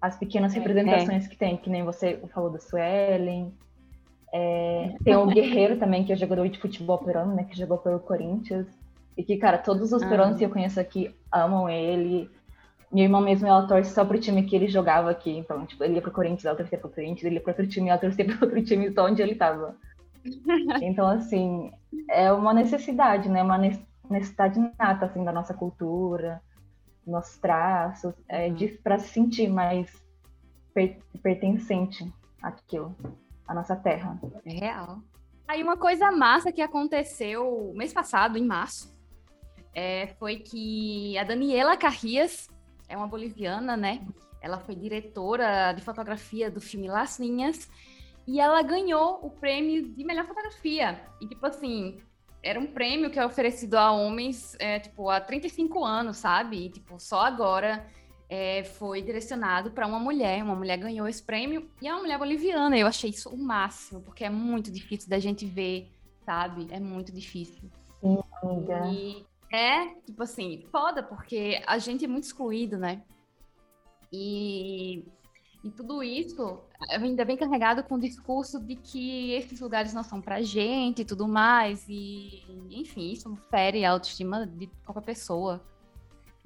[0.00, 1.28] às pequenas é, representações é.
[1.28, 3.52] que tem, que nem você falou da Suelen.
[4.32, 7.44] É, tem o Guerreiro também, que é jogador de futebol peruano, né?
[7.44, 8.66] Que jogou pelo Corinthians.
[9.16, 12.30] E que, cara, todos os peruanos que eu conheço aqui amam ele.
[12.92, 15.36] Minha irmã mesmo, ela torce só pro time que ele jogava aqui.
[15.36, 17.88] Então, tipo, ele ia pro Corinthians, ela torcia pro Corinthians, ele ia pro outro time,
[17.88, 19.74] ela torcia pro outro time, só onde ele tava.
[20.82, 21.72] Então, assim,
[22.10, 23.42] é uma necessidade, né?
[23.42, 23.58] Uma
[24.08, 26.42] necessidade nata, assim, da nossa cultura,
[27.06, 28.76] nossos traços, é, uhum.
[28.82, 29.90] para se sentir mais
[30.72, 32.10] per pertencente
[32.42, 32.96] àquilo,
[33.46, 34.18] à nossa terra.
[34.44, 35.02] É real.
[35.46, 38.96] Aí uma coisa massa que aconteceu mês passado, em março,
[39.74, 42.48] é, foi que a Daniela Carrias,
[42.88, 44.06] é uma boliviana, né?
[44.40, 47.68] Ela foi diretora de fotografia do filme Las Linhas
[48.26, 51.00] e ela ganhou o prêmio de melhor fotografia.
[51.20, 52.00] E, tipo assim,
[52.42, 56.66] era um prêmio que é oferecido a homens, é, tipo, há 35 anos, sabe?
[56.66, 57.86] E, tipo, só agora
[58.28, 60.42] é, foi direcionado para uma mulher.
[60.42, 62.78] Uma mulher ganhou esse prêmio e é uma mulher boliviana.
[62.78, 65.90] Eu achei isso o máximo, porque é muito difícil da gente ver,
[66.24, 66.68] sabe?
[66.70, 67.70] É muito difícil.
[68.00, 68.86] Sim, amiga.
[68.86, 73.02] E é, tipo assim, foda, porque a gente é muito excluído, né?
[74.12, 75.04] E,
[75.62, 80.20] e tudo isso ainda vem carregado com o discurso de que esses lugares não são
[80.20, 81.84] pra gente e tudo mais.
[81.88, 85.60] E, enfim, isso fere a autoestima de qualquer pessoa.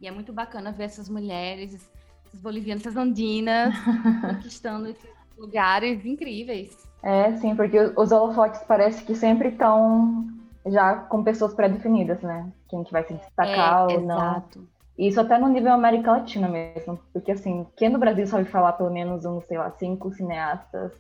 [0.01, 1.89] E é muito bacana ver essas mulheres,
[2.27, 3.75] essas bolivianas, essas andinas,
[4.21, 6.77] conquistando esses lugares incríveis.
[7.03, 10.27] É, sim, porque os holofotes parece que sempre estão
[10.67, 12.51] já com pessoas pré-definidas, né?
[12.69, 14.17] Quem que vai se destacar é, ou não.
[14.17, 14.74] Exato.
[14.99, 18.93] Isso até no nível América Latina mesmo, porque assim, quem no Brasil sabe falar pelo
[18.93, 20.93] menos uns, sei lá, cinco cineastas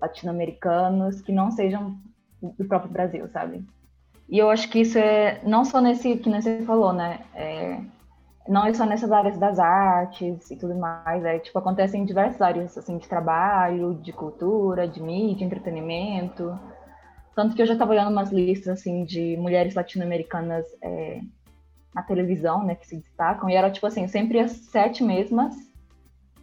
[0.00, 1.96] latino-americanos que não sejam
[2.40, 3.64] do próprio Brasil, sabe?
[4.28, 7.20] E eu acho que isso é não só nesse que você falou, né?
[7.34, 7.80] É,
[8.48, 12.40] não é só nessas áreas das artes e tudo mais, é tipo acontece em diversas
[12.40, 16.56] áreas assim de trabalho, de cultura, de mídia, entretenimento.
[17.34, 21.20] Tanto que eu já estava olhando umas listas assim de mulheres latino-americanas é,
[21.96, 25.56] na televisão, né, que se destacam, e era tipo assim, sempre as sete mesmas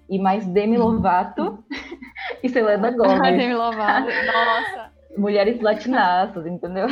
[0.10, 0.86] e mais Demi uhum.
[0.86, 1.64] Lovato
[2.42, 3.38] e Selena Gomez.
[3.38, 4.92] Demi Lovato, nossa.
[5.16, 6.88] Mulheres latinaças, entendeu?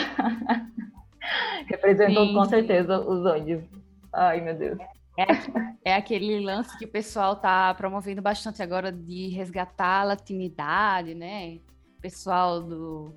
[1.65, 3.67] Representam sim, com certeza os ônibus.
[4.13, 4.77] Ai, meu Deus.
[5.17, 11.15] É, é, aquele lance que o pessoal tá promovendo bastante agora de resgatar a latinidade,
[11.15, 11.57] né?
[11.97, 13.11] O pessoal do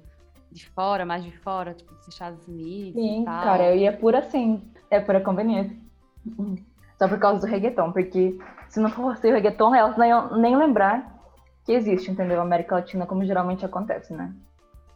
[0.50, 2.94] de fora, mais de fora, tipo dos Estados Unidos.
[2.94, 3.42] Sim, e tal.
[3.42, 5.76] cara, e é por assim, é pura conveniência.
[6.98, 11.12] Só por causa do reggaeton, porque se não fosse o reggaeton, elas nem, nem lembrar
[11.64, 12.40] que existe, entendeu?
[12.40, 14.34] América Latina, como geralmente acontece, né?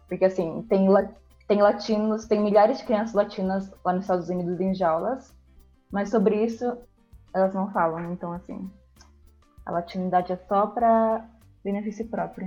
[0.07, 0.87] Porque assim, tem,
[1.47, 5.35] tem latinos, tem milhares de crianças latinas lá nos Estados Unidos em jaulas,
[5.91, 6.77] mas sobre isso
[7.35, 8.71] elas não falam, então assim,
[9.67, 11.25] a latinidade é só para
[11.63, 12.47] benefício próprio.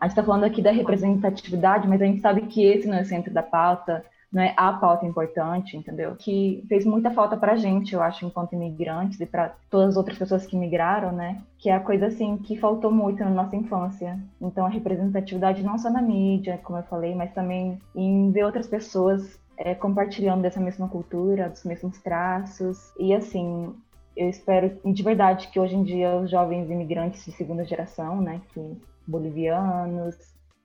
[0.00, 3.02] A gente está falando aqui da representatividade, mas a gente sabe que esse não é
[3.02, 6.14] o centro da pauta, não é a pauta importante, entendeu?
[6.14, 9.96] Que fez muita falta para a gente, eu acho, enquanto imigrantes e para todas as
[9.96, 11.42] outras pessoas que migraram, né?
[11.58, 14.18] Que é a coisa assim que faltou muito na nossa infância.
[14.40, 18.66] Então a representatividade não só na mídia, como eu falei, mas também em ver outras
[18.66, 22.92] pessoas é, compartilhando dessa mesma cultura, dos mesmos traços.
[22.98, 23.74] E assim,
[24.14, 28.42] eu espero de verdade que hoje em dia os jovens imigrantes de segunda geração, né,
[28.52, 28.60] que
[29.06, 30.16] bolivianos,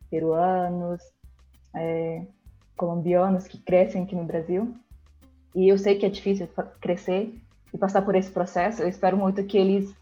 [0.09, 1.01] peruanos,
[1.75, 2.23] é,
[2.83, 4.75] colombianos que crescem aqui no Brasil.
[5.55, 6.49] E eu sei que é difícil
[6.81, 7.33] crescer
[7.73, 8.81] e passar por esse processo.
[8.81, 9.95] Eu espero muito que eles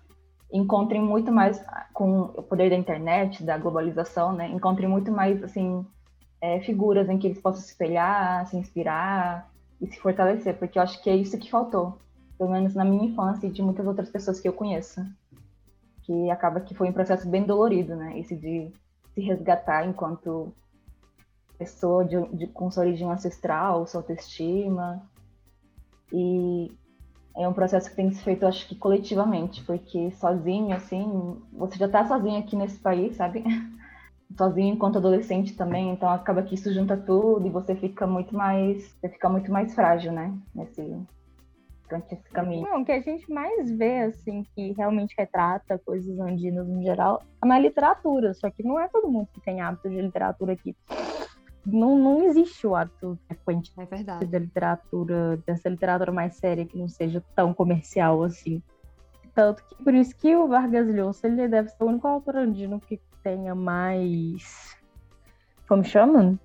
[0.51, 1.63] encontrem muito mais
[1.93, 4.49] com o poder da internet, da globalização, né?
[4.49, 5.85] Encontrem muito mais assim
[6.41, 9.47] é, figuras em que eles possam se espelhar, se inspirar
[9.79, 11.99] e se fortalecer, porque eu acho que é isso que faltou,
[12.35, 15.05] pelo menos na minha infância e de muitas outras pessoas que eu conheço
[16.01, 18.17] que acaba que foi um processo bem dolorido, né?
[18.17, 18.71] Esse de
[19.13, 20.51] se resgatar enquanto
[21.61, 25.07] pessoa de, de, com sua origem ancestral, sua autoestima.
[26.11, 26.71] E
[27.37, 31.77] é um processo que tem que ser feito, acho que coletivamente, porque sozinho, assim, você
[31.77, 33.43] já tá sozinho aqui nesse país, sabe?
[34.35, 38.91] sozinho enquanto adolescente também, então acaba que isso junta tudo e você fica muito mais,
[38.93, 40.35] você fica muito mais frágil, né?
[40.55, 40.81] Nesse,
[41.87, 42.67] durante esse caminho.
[42.67, 47.21] Não, o que a gente mais vê, assim, que realmente retrata coisas andinas no geral,
[47.43, 50.75] é na literatura, só que não é todo mundo que tem hábito de literatura aqui.
[51.65, 54.25] Não, não existe o ato frequente é verdade.
[54.25, 58.61] da literatura, dessa literatura mais séria que não seja tão comercial assim.
[59.33, 62.79] Tanto que por isso que o Vargas Llosa ele deve ser o único autor andino
[62.79, 64.75] que tenha mais.
[65.67, 66.37] Como chama?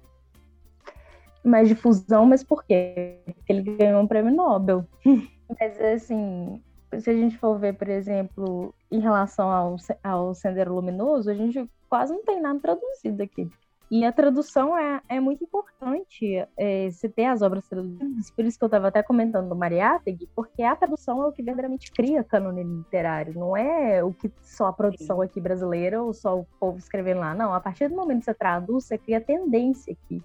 [1.42, 3.20] Mais difusão, mas por quê?
[3.24, 4.86] Porque ele ganhou um prêmio Nobel.
[5.58, 6.62] mas assim,
[6.98, 11.68] se a gente for ver, por exemplo, em relação ao, ao Sendero Luminoso, a gente
[11.88, 13.50] quase não tem nada traduzido aqui.
[13.88, 18.58] E a tradução é, é muito importante, é, você ter as obras traduzidas, por isso
[18.58, 22.24] que eu estava até comentando do Mariátegui, porque a tradução é o que verdadeiramente cria
[22.24, 26.78] cânone literário, não é o que só a produção aqui brasileira ou só o povo
[26.78, 27.54] escrevendo lá, não.
[27.54, 30.20] A partir do momento que você traduz, você cria tendência aqui.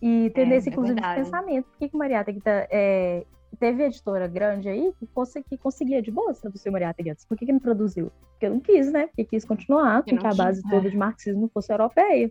[0.00, 1.64] E tendência, é, é inclusive, de pensamento.
[1.64, 3.26] Por que, que o Mariátegui tá, é,
[3.58, 5.08] teve editora grande aí que,
[5.42, 7.24] que conseguia de boa traduzir o Mariátegui antes?
[7.24, 8.12] Por que, que não produziu?
[8.32, 9.08] Porque não quis, né?
[9.08, 10.90] Porque quis continuar com que a base quis, toda é.
[10.90, 12.30] de marxismo fosse europeia.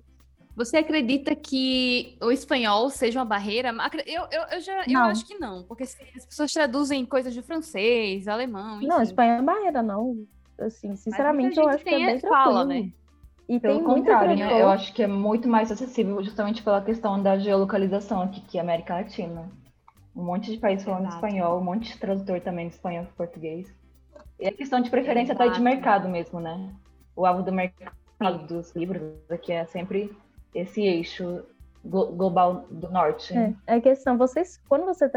[0.56, 3.74] Você acredita que o espanhol seja uma barreira?
[4.06, 8.28] Eu, eu, eu já eu acho que não, porque as pessoas traduzem coisas de francês,
[8.28, 8.78] alemão.
[8.78, 8.88] Enfim.
[8.88, 10.26] Não, espanhol é barreira, não.
[10.58, 12.90] Assim, sinceramente, eu acho que é bem fala, né?
[13.48, 14.62] E Pelo contrário, né?
[14.62, 18.62] Eu acho que é muito mais acessível justamente pela questão da geolocalização aqui, que é
[18.62, 19.52] América Latina.
[20.16, 21.26] Um monte de países falando Exato.
[21.26, 23.72] espanhol, um monte de tradutor também de espanhol para português.
[24.40, 25.50] E a questão de preferência Exato.
[25.50, 26.74] até de mercado mesmo, né?
[27.16, 30.16] O alvo do mercado dos livros aqui é sempre
[30.56, 31.44] esse eixo
[31.84, 33.38] global do norte.
[33.38, 35.12] É, a questão, vocês, quando você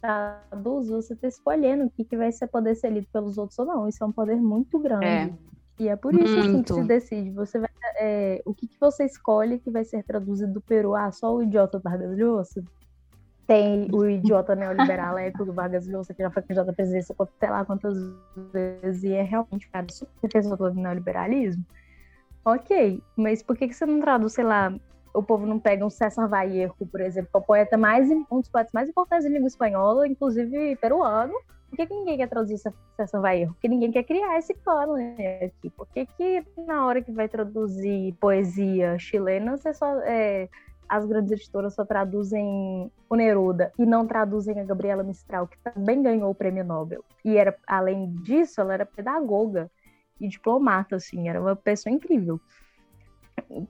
[0.00, 3.66] traduz, você está escolhendo o que, que vai ser poder ser lido pelos outros ou
[3.66, 3.88] não.
[3.88, 5.04] Isso é um poder muito grande.
[5.06, 5.32] É.
[5.78, 7.30] E é por isso assim, que se decide.
[7.30, 10.94] Você vai, é, o que, que você escolhe que vai ser traduzido do Peru?
[10.94, 12.64] Ah, só o idiota Vargas Llosa?
[13.46, 17.50] Tem o idiota neoliberal épico do Vargas Llosa, que já foi candidato à presidência, sei
[17.50, 17.96] lá quantas
[18.52, 21.64] vezes, e é realmente cara super defensor do neoliberalismo.
[22.44, 24.74] Ok, mas por que, que você não traduz, sei lá,
[25.14, 28.40] o povo não pega um César Vallejo, por exemplo, que é o poeta mais, um
[28.40, 31.32] dos poetas mais importantes em língua espanhola, inclusive peruano.
[31.68, 32.58] Por que, que ninguém quer traduzir
[32.96, 33.52] César Vallejo?
[33.52, 35.70] Porque ninguém quer criar esse cânone aqui.
[35.70, 40.48] Por que, que na hora que vai traduzir poesia chilena, você só, é,
[40.88, 46.02] as grandes editoras só traduzem o Neruda e não traduzem a Gabriela Mistral, que também
[46.02, 47.04] ganhou o prêmio Nobel.
[47.24, 49.70] E era, além disso, ela era pedagoga
[50.20, 52.40] e diplomata, assim, era uma pessoa incrível.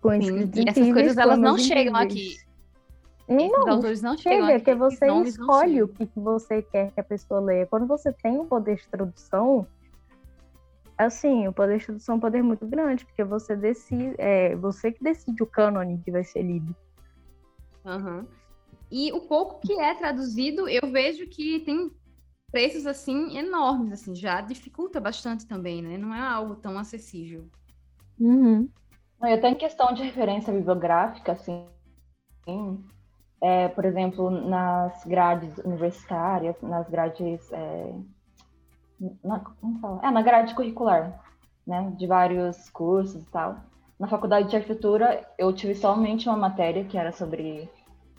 [0.01, 2.37] Com Sim, e essas coisas elas não chegam aqui.
[3.29, 4.65] Não, autores não chegam chega, aqui.
[4.65, 7.67] que você escolhe o que você quer que a pessoa leia.
[7.67, 9.67] Quando você tem o poder de tradução,
[10.99, 14.93] assim, o poder de tradução é um poder muito grande, porque você decide, é você
[14.93, 16.75] que decide o cânone que vai ser lido.
[17.85, 18.27] Uhum.
[18.91, 21.91] E o pouco que é traduzido, eu vejo que tem
[22.53, 25.97] preços assim enormes, assim, já dificulta bastante também, né?
[25.97, 27.49] Não é algo tão acessível.
[28.21, 28.69] Uhum.
[29.23, 31.67] E até em questão de referência bibliográfica, assim,
[33.41, 37.51] é, por exemplo, nas grades universitárias, nas grades.
[37.53, 37.95] É,
[39.25, 40.01] na, como fala?
[40.07, 41.21] É, na grade curricular,
[41.67, 41.93] né?
[41.97, 43.57] De vários cursos e tal.
[43.99, 47.71] Na faculdade de arquitetura, eu tive somente uma matéria que era sobre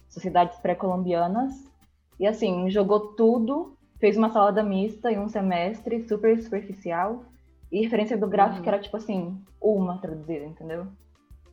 [0.10, 1.72] sociedades pré-colombianas.
[2.20, 7.24] E assim, jogou tudo fez uma salada mista em um semestre, super superficial.
[7.72, 8.68] E referência do gráfico uhum.
[8.68, 10.88] era tipo assim, uma traduzida, entendeu?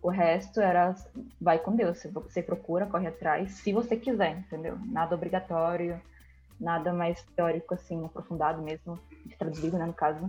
[0.03, 0.93] O resto era
[1.41, 2.05] vai com Deus.
[2.13, 4.77] Você procura, corre atrás, se você quiser, entendeu?
[4.87, 6.01] Nada obrigatório,
[6.59, 10.29] nada mais teórico, assim, aprofundado mesmo, de traduzido, né, no caso.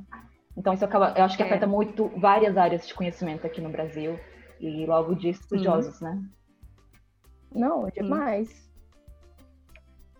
[0.55, 1.47] Então isso acaba, eu acho que é.
[1.47, 4.19] afeta muito várias áreas de conhecimento aqui no Brasil
[4.59, 6.05] e logo de estudiosos, Sim.
[6.05, 6.23] né?
[7.51, 8.70] Não, é demais.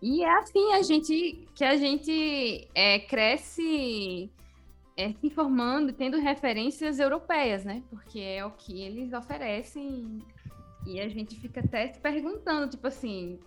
[0.01, 4.31] E é assim a gente que a gente é, cresce
[4.97, 7.83] é, se informando, tendo referências europeias, né?
[7.89, 10.23] Porque é o que eles oferecem
[10.85, 13.39] e a gente fica até se perguntando, tipo assim,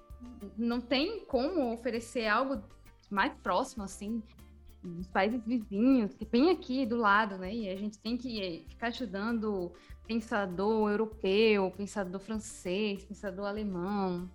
[0.57, 2.63] não tem como oferecer algo
[3.11, 4.23] mais próximo, assim,
[4.83, 7.53] dos países vizinhos, que tem aqui do lado, né?
[7.53, 9.73] E a gente tem que ficar estudando
[10.07, 14.31] pensador europeu, pensador francês, pensador alemão.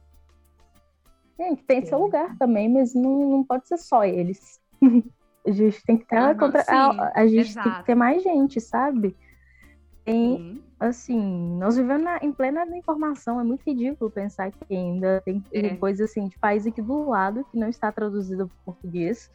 [1.40, 4.60] Gente, tem seu lugar também, mas não, não pode ser só eles.
[5.48, 6.64] a gente tem que ter uhum, contra...
[6.64, 7.70] sim, a, a, gente exato.
[7.70, 9.16] tem que ter mais gente, sabe?
[10.04, 15.42] Tem, assim, nós vivemos na, em plena informação, é muito ridículo pensar que ainda tem
[15.54, 15.76] é.
[15.78, 19.32] coisa assim de país aqui do lado que não está traduzido para português.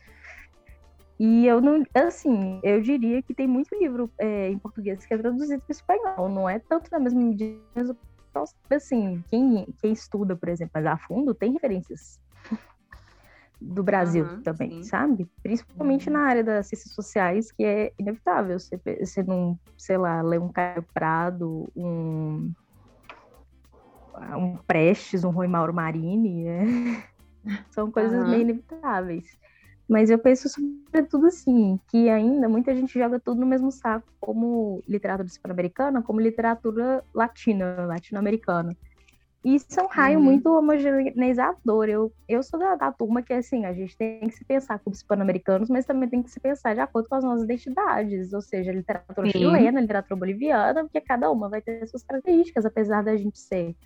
[1.19, 5.17] E eu não, assim, eu diria que tem muito livro é, em português que é
[5.17, 7.97] traduzido para espanhol, não é tanto na mesma medida,
[8.35, 12.19] então, assim, quem, quem estuda, por exemplo, mais a fundo, tem referências
[13.61, 14.83] do Brasil uhum, também, sim.
[14.83, 15.29] sabe?
[15.43, 16.15] Principalmente uhum.
[16.15, 18.59] na área das ciências sociais, que é inevitável.
[18.59, 22.53] Você, você não, sei lá, lê um Caio Prado, um.
[24.37, 27.05] um Prestes, um Rui Mauro Marini, né?
[27.71, 28.31] São coisas uhum.
[28.31, 29.39] meio inevitáveis.
[29.89, 34.83] Mas eu penso sobretudo assim, que ainda muita gente joga tudo no mesmo saco, como
[34.89, 38.75] literatura hispano-americana, como literatura latina, latino-americana.
[39.45, 40.25] E isso é um raio uhum.
[40.25, 41.87] muito homogeneizador.
[41.87, 44.95] Eu, eu sou da, da, turma que, assim, a gente tem que se pensar como
[44.95, 48.73] hispano-americanos, mas também tem que se pensar de acordo com as nossas identidades, ou seja,
[48.73, 49.39] literatura Sim.
[49.39, 53.77] chilena, literatura boliviana, porque cada uma vai ter suas características, apesar da gente ser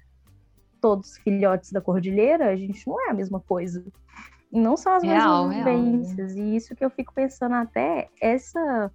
[0.80, 3.84] todos filhotes da cordilheira, a gente não é a mesma coisa.
[4.52, 6.34] Não são as real, mesmas vivências.
[6.34, 6.46] Real.
[6.46, 8.90] E isso que eu fico pensando até, essa,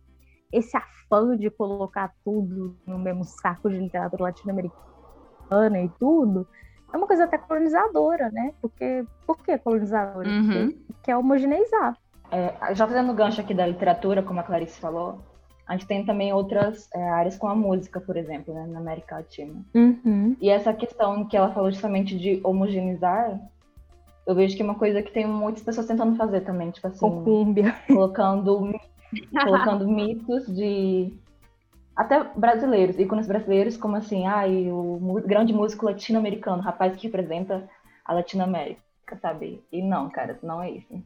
[0.51, 6.47] esse afã de colocar tudo no mesmo saco de literatura latino-americana e tudo,
[6.91, 8.53] é uma coisa até colonizadora, né?
[8.61, 10.27] Porque, por que colonizadora?
[10.27, 10.71] Uhum.
[10.71, 11.97] Porque quer homogeneizar.
[12.31, 15.19] É, já fazendo gancho aqui da literatura, como a Clarice falou,
[15.67, 19.15] a gente tem também outras é, áreas com a música, por exemplo, né, na América
[19.15, 19.63] Latina.
[19.73, 20.35] Uhum.
[20.41, 23.39] E essa questão que ela falou justamente de homogeneizar,
[24.25, 26.99] eu vejo que é uma coisa que tem muitas pessoas tentando fazer também, tipo assim,
[26.99, 27.75] Concúmbia.
[27.87, 28.73] colocando
[29.43, 31.13] colocando mitos de
[31.95, 37.69] até brasileiros, ícones brasileiros, como assim, ah, o grande músico latino-americano, rapaz que representa
[38.03, 38.81] a Latinoamérica,
[39.21, 39.63] sabe?
[39.71, 41.03] E não, cara, não é isso.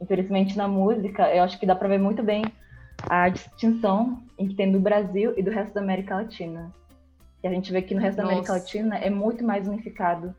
[0.00, 2.44] Infelizmente, na música, eu acho que dá pra ver muito bem
[3.08, 6.72] a distinção em que tem do Brasil e do resto da América Latina.
[7.42, 8.26] E a gente vê que no resto Nossa.
[8.26, 10.34] da América Latina é muito mais unificado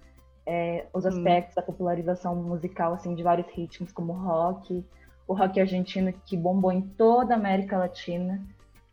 [0.48, 1.60] é, os aspectos hum.
[1.60, 4.84] da popularização musical assim de vários ritmos, como o rock,
[5.28, 8.42] o rock argentino que bombou em toda a América Latina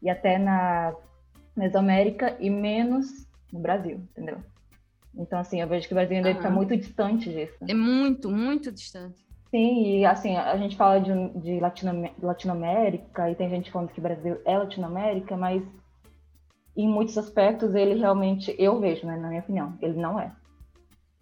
[0.02, 0.92] e até na
[1.56, 3.06] Mesoamérica e menos
[3.52, 4.38] no Brasil, entendeu?
[5.16, 7.56] Então, assim, eu vejo que o Brasil ainda está muito distante disso.
[7.68, 9.24] É muito, muito distante.
[9.48, 14.00] Sim, e assim, a gente fala de, de Latino, Latinoamérica e tem gente falando que
[14.00, 15.62] o Brasil é Latinoamérica, mas
[16.76, 20.32] em muitos aspectos ele realmente, eu vejo, né, na minha opinião, ele não é.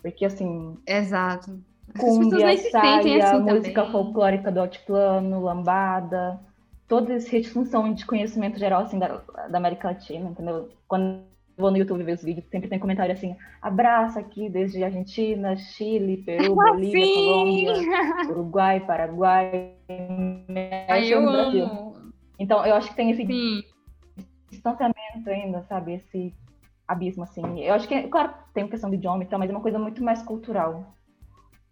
[0.02, 0.76] Porque assim.
[0.86, 1.58] Exato.
[1.98, 3.92] Cumbia, saia, assim música também.
[3.92, 6.40] folclórica do altiplano, lambada,
[6.88, 10.70] todos esses ritmos são de conhecimento geral assim da, da América Latina, entendeu?
[10.88, 11.22] Quando
[11.56, 16.18] vou no YouTube ver os vídeos, sempre tem comentário assim, abraço aqui desde Argentina, Chile,
[16.18, 17.72] Peru, Bolívia, Colômbia,
[18.30, 19.72] Uruguai, Paraguai,
[20.48, 21.64] México, Brasil.
[21.64, 22.12] Amo.
[22.38, 23.62] Então, eu acho que tem esse Sim.
[24.50, 25.94] distanciamento ainda, sabe?
[25.94, 26.34] Esse
[26.92, 27.60] abismo, assim.
[27.60, 30.02] Eu acho que, claro, tem questão de idioma e tal, mas é uma coisa muito
[30.02, 30.94] mais cultural.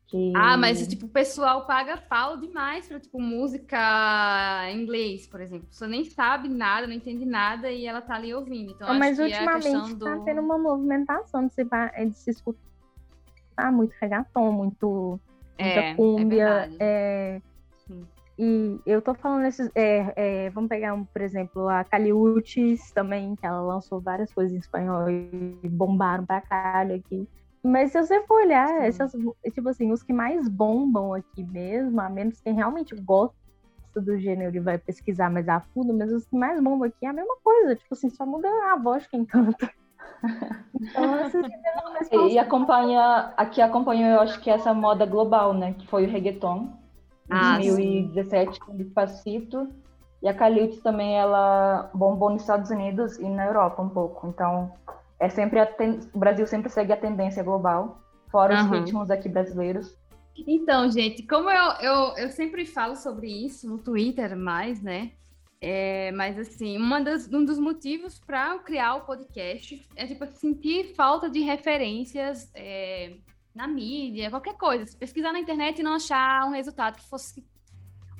[0.06, 0.32] Que...
[0.34, 3.78] Ah, mas tipo, o pessoal paga pau demais pra, tipo, música
[4.68, 5.66] em inglês, por exemplo.
[5.66, 8.72] A pessoa nem sabe nada, não entende nada e ela tá ali ouvindo.
[8.72, 10.04] Então, mas é ultimamente é do...
[10.04, 15.20] tá tendo uma movimentação de se, de se escutar muito reggaeton, muito
[15.60, 16.70] muita é, cúmbia.
[16.80, 17.40] É,
[18.43, 19.70] e eu tô falando esses.
[19.74, 24.55] É, é, vamos pegar, um, por exemplo, a Caliutes também, que ela lançou várias coisas
[24.55, 27.28] em espanhol e bombaram pra caralho aqui.
[27.62, 29.12] Mas se você for olhar, essas,
[29.53, 33.34] tipo assim, os que mais bombam aqui mesmo, a menos quem realmente gosta
[33.95, 37.09] do gênero e vai pesquisar mais a fundo, mas os que mais bombam aqui é
[37.09, 39.70] a mesma coisa, tipo assim, só muda a voz quem canta.
[40.80, 41.41] Então, assim,
[42.32, 45.74] e acompanha, aqui acompanha, eu acho que essa moda global, né?
[45.74, 46.80] Que foi o reggaeton.
[47.31, 48.61] Em ah, 2017, sim.
[48.61, 49.68] com Despacito.
[50.22, 54.26] E a Caliutes também, ela bombou nos Estados Unidos e na Europa um pouco.
[54.26, 54.70] Então,
[55.18, 56.01] é sempre ten...
[56.12, 58.01] o Brasil sempre segue a tendência global,
[58.31, 58.64] fora uhum.
[58.64, 59.97] os ritmos aqui brasileiros.
[60.47, 65.12] Então, gente, como eu, eu, eu sempre falo sobre isso no Twitter mais, né?
[65.61, 70.95] É, mas assim, uma das, um dos motivos para criar o podcast é tipo sentir
[70.95, 73.16] falta de referências é,
[73.55, 74.86] na mídia, qualquer coisa.
[74.86, 77.44] Se pesquisar na internet e não achar um resultado que fosse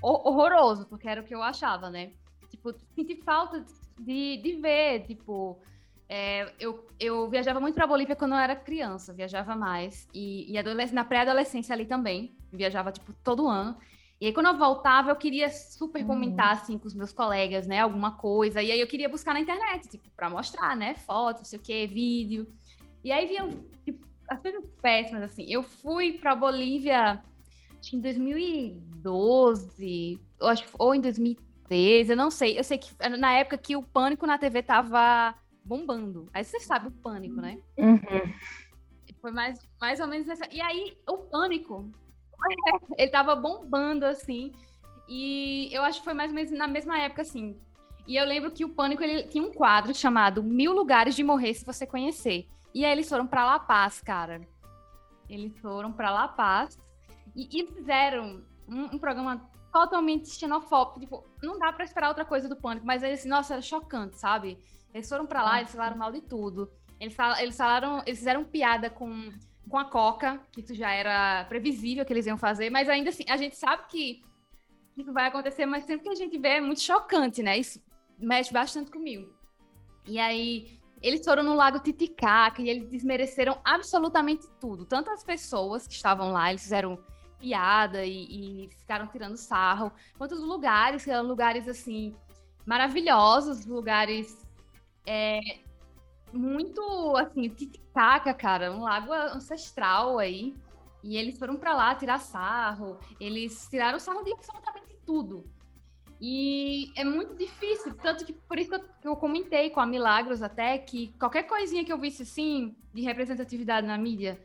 [0.03, 2.13] horroroso, porque era o que eu achava, né?
[2.49, 3.65] Tipo, sentir falta
[3.99, 5.61] de, de ver, tipo,
[6.09, 10.09] é, eu, eu viajava muito para Bolívia quando eu era criança, viajava mais.
[10.13, 13.77] E, e na pré-adolescência ali também, viajava, tipo, todo ano.
[14.21, 16.53] E aí, quando eu voltava, eu queria super comentar, uhum.
[16.53, 18.61] assim, com os meus colegas, né, alguma coisa.
[18.61, 21.63] E aí, eu queria buscar na internet, tipo, pra mostrar, né, foto, não sei o
[21.63, 22.47] quê, vídeo.
[23.05, 23.49] E aí, vinham,
[23.85, 25.45] tipo, as coisas péssimas, assim.
[25.49, 27.21] Eu fui pra Bolívia,
[27.81, 32.57] acho que em 2012, ou, acho, ou em 2013, eu não sei.
[32.57, 36.29] Eu sei que na época que o Pânico na TV tava bombando.
[36.33, 37.59] Aí você sabe o pânico, né?
[37.77, 37.99] Uhum.
[39.21, 40.47] Foi mais, mais ou menos essa.
[40.51, 41.91] E aí, o pânico,
[42.97, 44.53] ele tava bombando, assim.
[45.09, 47.59] E eu acho que foi mais ou menos na mesma época, assim.
[48.07, 51.55] E eu lembro que o Pânico ele tinha um quadro chamado Mil Lugares de Morrer
[51.55, 52.47] Se Você Conhecer.
[52.75, 54.41] E aí eles foram para La Paz, cara.
[55.29, 56.79] Eles foram para La Paz
[57.35, 61.01] e, e fizeram um, um, programa totalmente xenofóbico.
[61.01, 64.59] Tipo, não dá para esperar outra coisa do Pânico, mas eles, nossa, era chocante, sabe?
[64.93, 66.71] Eles foram para lá, eles falaram mal de tudo.
[66.99, 69.33] Eles, fal eles falaram, eles fizeram piada com,
[69.69, 73.25] com a Coca, que isso já era previsível que eles iam fazer, mas ainda assim,
[73.29, 74.23] a gente sabe que
[74.97, 77.57] isso vai acontecer, mas sempre que a gente vê é muito chocante, né?
[77.57, 77.81] Isso
[78.19, 79.33] mexe bastante comigo.
[80.07, 84.85] E aí, eles foram no Lago Titicaca e eles desmereceram absolutamente tudo.
[84.85, 86.99] Tanto as pessoas que estavam lá, eles fizeram
[87.39, 92.15] piada e, e ficaram tirando sarro, quanto os lugares, que eram lugares assim
[92.67, 94.47] maravilhosos, lugares
[95.07, 95.41] é,
[96.33, 100.55] muito assim, Titicaca, cara, um lago ancestral aí.
[101.03, 105.45] E eles foram para lá tirar sarro, eles tiraram sarro de absolutamente tudo.
[106.21, 110.77] E é muito difícil, tanto que por isso que eu comentei com a Milagros até
[110.77, 114.39] que qualquer coisinha que eu visse assim de representatividade na mídia,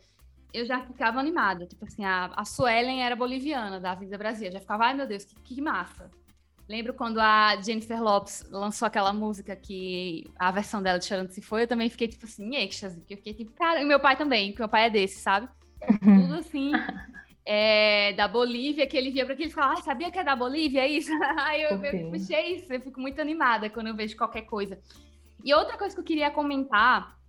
[0.53, 1.65] eu já ficava animada.
[1.65, 5.05] Tipo assim, a, a Suelen era boliviana da Vida Brasil, eu já ficava, ai meu
[5.05, 6.09] Deus, que, que massa.
[6.67, 11.41] Lembro quando a Jennifer Lopes lançou aquela música que a versão dela de Chorando Se
[11.41, 13.99] Foi, eu também fiquei tipo assim, em êxtase, que eu fiquei tipo, cara, e meu
[13.99, 15.47] pai também, que meu pai é desse, sabe?
[15.99, 16.71] Tudo assim,
[17.45, 20.35] é, da Bolívia, que ele via para aquilo e falava, ah, sabia que é da
[20.35, 21.11] Bolívia é isso?
[21.37, 24.79] Aí eu, eu puxei isso, eu fico muito animada quando eu vejo qualquer coisa.
[25.43, 27.19] E outra coisa que eu queria comentar,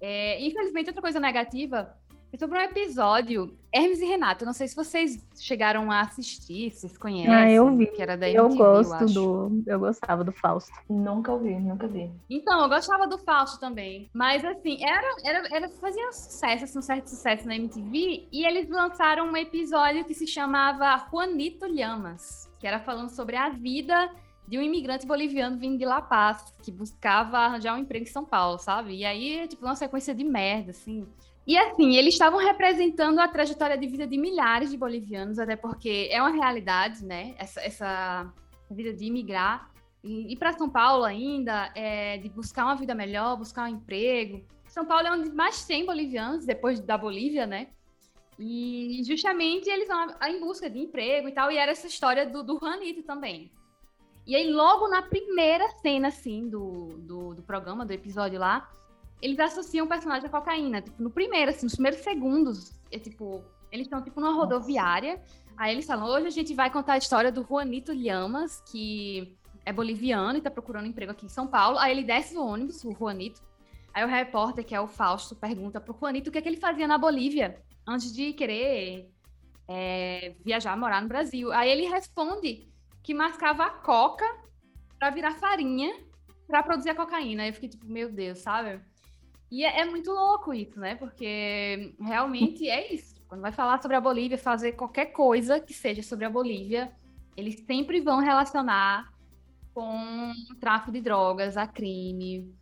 [0.00, 1.96] é, infelizmente outra coisa negativa,
[2.38, 6.98] sobre um episódio, Hermes e Renato, não sei se vocês chegaram a assistir, se vocês
[6.98, 7.34] conhecem.
[7.34, 7.86] Ah, eu vi.
[7.86, 9.62] Que era da MTV, eu gosto eu do.
[9.66, 10.72] Eu gostava do Fausto.
[10.88, 12.10] Nunca ouvi, nunca vi.
[12.28, 14.08] Então, eu gostava do Fausto também.
[14.12, 18.68] Mas assim, era, era, era fazia sucesso, assim, um certo sucesso na MTV, e eles
[18.68, 24.10] lançaram um episódio que se chamava Juanito Llamas, que era falando sobre a vida
[24.50, 28.24] de um imigrante boliviano vindo de La Paz, que buscava arranjar um emprego em São
[28.24, 28.96] Paulo, sabe?
[28.96, 31.06] E aí, tipo, uma sequência de merda, assim.
[31.50, 36.06] E assim, eles estavam representando a trajetória de vida de milhares de bolivianos, até porque
[36.08, 37.34] é uma realidade, né?
[37.36, 38.32] Essa, essa
[38.70, 39.68] vida de imigrar
[40.00, 44.46] e ir para São Paulo ainda, é, de buscar uma vida melhor, buscar um emprego.
[44.68, 47.70] São Paulo é onde mais tem bolivianos, depois da Bolívia, né?
[48.38, 52.44] E justamente eles vão em busca de emprego e tal, e era essa história do,
[52.44, 53.50] do Juanito também.
[54.24, 58.70] E aí, logo na primeira cena, assim, do, do, do programa, do episódio lá,
[59.20, 60.80] eles associam o personagem à cocaína.
[60.80, 65.22] Tipo, no primeiro, assim, nos primeiros segundos, é tipo, eles estão tipo numa rodoviária.
[65.56, 69.72] Aí eles falam: hoje a gente vai contar a história do Juanito Llamas, que é
[69.72, 71.78] boliviano e tá procurando emprego aqui em São Paulo.
[71.78, 73.42] Aí ele desce do ônibus, o Juanito.
[73.92, 76.56] Aí o repórter, que é o Fausto, pergunta pro Juanito o que, é que ele
[76.56, 79.10] fazia na Bolívia antes de querer
[79.68, 81.52] é, viajar, morar no Brasil.
[81.52, 82.68] Aí ele responde
[83.02, 84.24] que mascava a coca
[84.98, 85.92] para virar farinha
[86.46, 87.42] para produzir a cocaína.
[87.42, 88.80] Aí eu fiquei tipo, meu Deus, sabe?
[89.50, 90.94] E é, é, muito louco isso, né?
[90.94, 93.14] Porque realmente é isso.
[93.26, 96.92] Quando vai falar sobre a Bolívia, fazer qualquer coisa que seja sobre a Bolívia,
[97.36, 99.12] eles sempre vão relacionar
[99.74, 102.54] com tráfico de drogas, a crime,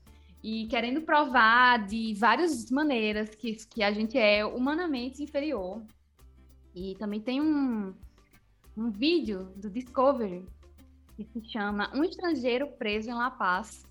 [0.42, 5.82] e querendo provar de várias maneiras que, que a gente é humanamente inferior.
[6.74, 7.94] E também tem um,
[8.76, 10.46] um vídeo do Discovery
[11.16, 13.84] que se chama Um Estrangeiro Preso em La Paz,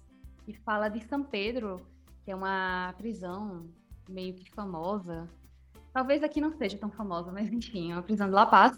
[0.46, 1.86] que fala de São Pedro
[2.28, 3.70] que é uma prisão
[4.10, 5.30] meio que famosa.
[5.94, 8.78] Talvez aqui não seja tão famosa, mas enfim, é uma prisão de La Paz.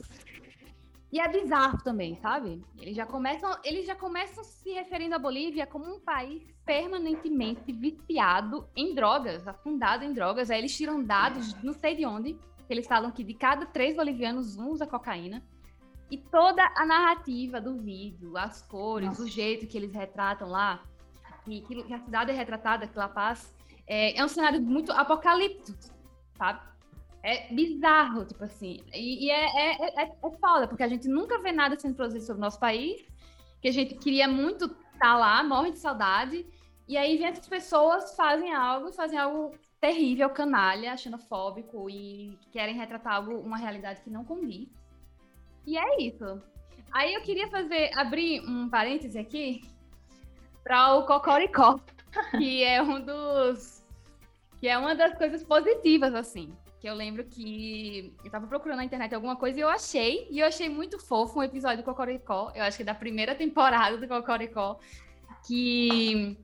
[1.12, 2.64] E é bizarro também, sabe?
[2.78, 8.70] Eles já começam, eles já começam se referindo à Bolívia como um país permanentemente viciado
[8.76, 10.52] em drogas, afundado em drogas.
[10.52, 13.96] Aí eles tiram dados, não sei de onde, que eles falam que de cada três
[13.96, 15.42] bolivianos, um usa cocaína.
[16.12, 19.24] E toda a narrativa do vídeo, as cores, Nossa.
[19.24, 20.84] o jeito que eles retratam lá,
[21.50, 23.54] que, que a cidade é retratada, que La Paz,
[23.88, 25.78] é, é um cenário muito apocalíptico,
[26.38, 26.62] sabe?
[27.24, 28.80] É bizarro, tipo assim.
[28.94, 32.24] E, e é, é, é, é, foda, porque a gente nunca vê nada sendo produzido
[32.24, 33.04] sobre o nosso país,
[33.62, 36.46] que a gente queria muito estar tá lá, morre de saudade,
[36.88, 43.16] e aí vem essas pessoas, fazem algo, fazem algo terrível, canalha, xenofóbico, e querem retratar
[43.16, 44.70] algo, uma realidade que não condiz.
[45.66, 46.42] E é isso.
[46.92, 49.62] Aí eu queria fazer, abrir um parêntese aqui,
[50.64, 51.80] para o Cocoricó,
[52.38, 53.80] que é um dos
[54.60, 56.54] que é uma das coisas positivas assim.
[56.80, 60.40] Que eu lembro que eu tava procurando na internet alguma coisa e eu achei, e
[60.40, 63.98] eu achei muito fofo um episódio do Cocoricó, eu acho que é da primeira temporada
[63.98, 64.80] do Cocoricó,
[65.46, 66.38] que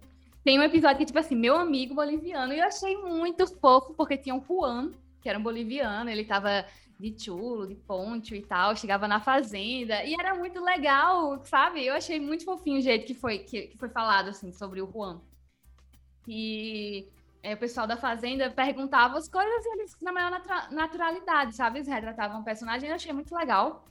[0.43, 4.17] tem um episódio que, tipo assim, meu amigo boliviano, e eu achei muito fofo, porque
[4.17, 4.91] tinha um Juan,
[5.21, 6.65] que era um boliviano, ele tava
[6.99, 11.85] de chulo, de poncho e tal, chegava na fazenda, e era muito legal, sabe?
[11.85, 14.89] Eu achei muito fofinho o jeito que foi, que, que foi falado, assim, sobre o
[14.91, 15.21] Juan.
[16.27, 17.07] E
[17.43, 21.79] é, o pessoal da fazenda perguntava as coisas e eles, na maior natu naturalidade, sabe?
[21.79, 23.85] Eles retratavam o personagem, eu achei muito legal.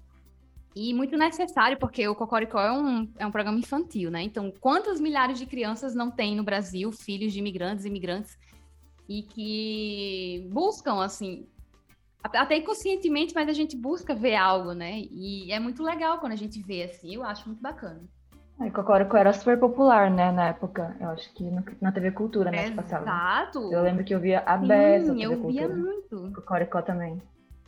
[0.77, 4.23] E muito necessário, porque o Cocoricó é um, é um programa infantil, né?
[4.23, 8.37] Então, quantas milhares de crianças não tem no Brasil, filhos de imigrantes, imigrantes,
[9.09, 11.47] e que buscam, assim,
[12.33, 15.03] até inconscientemente, mas a gente busca ver algo, né?
[15.11, 18.01] E é muito legal quando a gente vê assim, eu acho muito bacana.
[18.61, 20.97] É, Cocorico era super popular, né, na época.
[21.01, 21.45] Eu acho que
[21.81, 23.03] na TV Cultura, né, que passava.
[23.03, 23.73] Exato.
[23.73, 26.33] Eu lembro que eu via a Bessa Sim, eu via muito.
[26.35, 27.21] Cocorico também.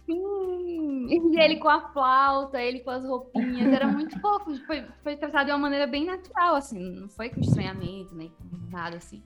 [0.04, 0.46] Sim.
[1.08, 4.56] E ele com a flauta, ele com as roupinhas, era muito fofo.
[4.66, 8.32] Foi, foi tratado de uma maneira bem natural, assim, não foi com estranhamento, nem
[8.70, 9.22] nada assim.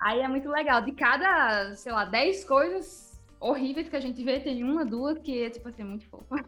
[0.00, 0.82] Aí é muito legal.
[0.82, 3.09] De cada, sei lá, 10 coisas
[3.40, 6.44] horríveis que a gente vê, tem uma, duas que é, tipo assim, muito fofa.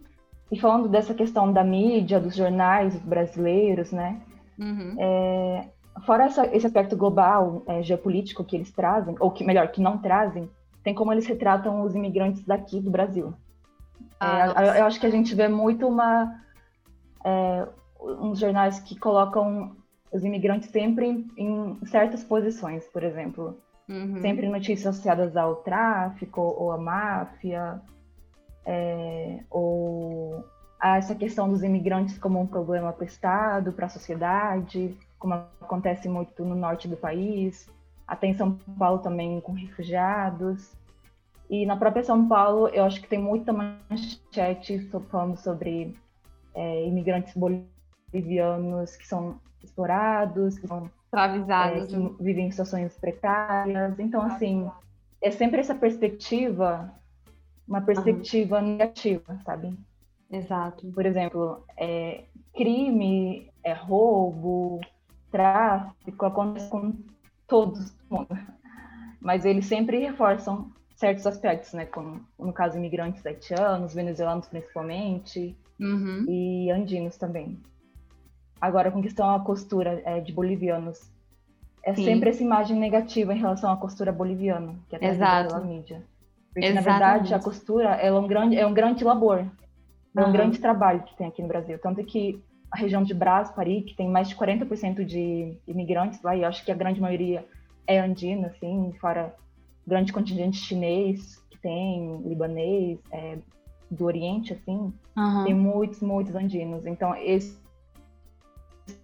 [0.51, 4.21] E falando dessa questão da mídia, dos jornais brasileiros, né?
[4.59, 4.97] Uhum.
[4.99, 5.69] É,
[6.05, 9.97] fora essa, esse aspecto global, é, geopolítico que eles trazem, ou que melhor, que não
[9.97, 10.51] trazem,
[10.85, 13.33] tem como eles retratam os imigrantes daqui do Brasil.
[14.21, 16.39] Ah, é, eu acho que a gente vê muito uma
[17.25, 17.67] é,
[18.01, 19.77] uns jornais que colocam
[20.13, 24.21] os imigrantes sempre em, em certas posições, por exemplo, uhum.
[24.21, 27.81] sempre notícias associadas ao tráfico ou à máfia
[28.65, 30.45] é, ou
[30.81, 35.35] a essa questão dos imigrantes como um problema para o Estado, para a sociedade, como
[35.61, 37.69] acontece muito no norte do país,
[38.07, 40.73] até em São Paulo também com refugiados.
[41.49, 45.95] E na própria São Paulo, eu acho que tem muita manchete falando sobre
[46.55, 53.99] é, imigrantes bolivianos que são explorados, que são escravizados, é, que vivem em situações precárias.
[53.99, 54.71] Então, assim,
[55.21, 56.91] é sempre essa perspectiva
[57.69, 58.77] uma perspectiva uhum.
[58.77, 59.73] negativa, sabe?
[60.31, 60.91] Exato.
[60.93, 64.81] Por exemplo, é, crime, é, roubo,
[65.31, 66.93] tráfico acontece com
[67.47, 68.37] todos mundo.
[69.21, 71.87] Mas eles sempre reforçam certos aspectos, né?
[71.87, 76.25] Como no caso imigrantes haitianos, venezuelanos principalmente, uhum.
[76.29, 77.59] e andinos também.
[78.63, 81.11] Agora, com questão à costura é, de bolivianos,
[81.83, 82.05] é Sim.
[82.05, 86.01] sempre essa imagem negativa em relação à costura boliviana, que é trazida pela mídia.
[86.55, 86.75] Porque, Exatamente.
[86.75, 89.45] na verdade, a costura é um grande, é um grande labor.
[90.17, 90.33] É um uhum.
[90.33, 91.77] grande trabalho que tem aqui no Brasil.
[91.81, 92.41] Tanto que
[92.71, 96.65] a região de Brás, Paris, que tem mais de 40% de imigrantes lá, e acho
[96.65, 97.45] que a grande maioria
[97.85, 99.35] é andina, assim, fora
[99.85, 103.39] grande contingente chinês que tem, libanês, é,
[103.91, 105.45] do Oriente, assim, uhum.
[105.45, 106.87] tem muitos, muitos andinos.
[106.87, 107.62] Então, esses,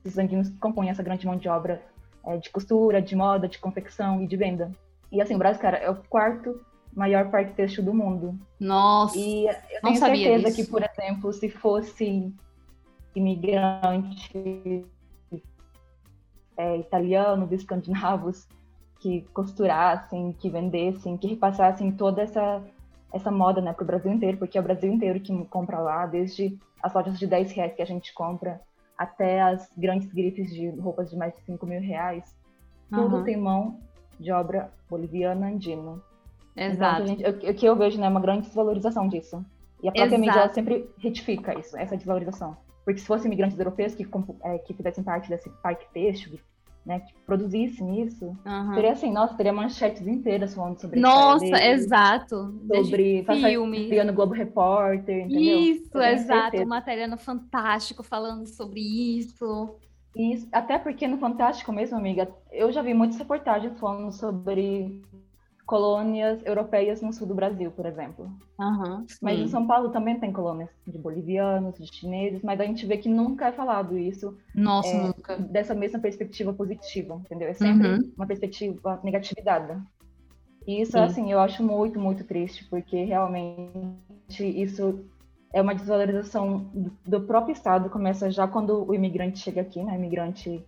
[0.04, 1.82] esses andinos compõem essa grande mão de obra
[2.24, 4.70] é, de costura, de moda, de confecção e de venda.
[5.10, 6.60] E, assim, o Brasil, cara, é o quarto
[6.94, 8.38] maior parque têxtil do mundo.
[8.58, 9.16] Nossa!
[9.16, 10.56] E eu tenho certeza disso.
[10.56, 12.34] que, por exemplo, se fosse
[13.14, 14.84] imigrante
[16.56, 18.46] é, italianos, escandinavos,
[19.00, 22.62] que costurassem, que vendessem, que repassassem toda essa,
[23.12, 26.04] essa moda né, para o Brasil inteiro, porque é o Brasil inteiro que compra lá,
[26.04, 28.60] desde as lojas de 10 reais que a gente compra
[28.98, 32.36] até as grandes grifes de roupas de mais de 5 mil reais.
[32.90, 33.24] Tudo uhum.
[33.24, 33.80] tem mão
[34.18, 36.02] de obra boliviana andina.
[36.56, 37.04] Exato.
[37.08, 39.44] Então, o que eu vejo, né, é uma grande desvalorização disso.
[39.80, 40.20] E a própria Exato.
[40.20, 42.56] mídia sempre retifica isso, essa desvalorização.
[42.84, 44.06] Porque se fossem imigrantes europeus que,
[44.42, 46.40] é, que fizessem parte desse parque têxtil,
[46.84, 48.74] né, que produzissem isso, uhum.
[48.74, 52.54] seria assim, nossa, teria manchetes inteiras falando sobre Nossa, exato.
[52.66, 54.04] Sobre filme.
[54.04, 55.58] no Globo Repórter, entendeu?
[55.58, 56.42] Isso, exato.
[56.42, 56.64] Certeza.
[56.66, 59.76] Matéria no Fantástico falando sobre isso.
[60.16, 65.02] Isso, até porque no Fantástico mesmo, amiga, eu já vi muitas reportagens falando sobre
[65.68, 68.32] colônias europeias no sul do Brasil, por exemplo.
[68.58, 72.86] Uhum, mas em São Paulo também tem colônias de bolivianos, de chineses, mas a gente
[72.86, 74.34] vê que nunca é falado isso.
[74.54, 75.36] Nossa, é, nunca.
[75.36, 77.48] Dessa mesma perspectiva positiva, entendeu?
[77.48, 78.12] É sempre uhum.
[78.16, 79.78] uma perspectiva negatividade.
[80.66, 80.98] E isso, Sim.
[81.00, 83.92] assim, eu acho muito, muito triste, porque realmente
[84.38, 85.04] isso
[85.52, 86.70] é uma desvalorização
[87.06, 89.94] do próprio Estado, começa já quando o imigrante chega aqui, né?
[89.96, 90.64] imigrante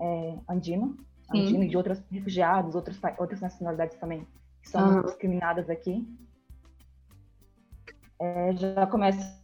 [0.00, 0.96] é, andino,
[1.40, 4.26] andino e de outros refugiados, outros, outras nacionalidades também,
[4.62, 5.02] que são uhum.
[5.02, 6.06] discriminadas aqui.
[8.20, 9.42] É, já começa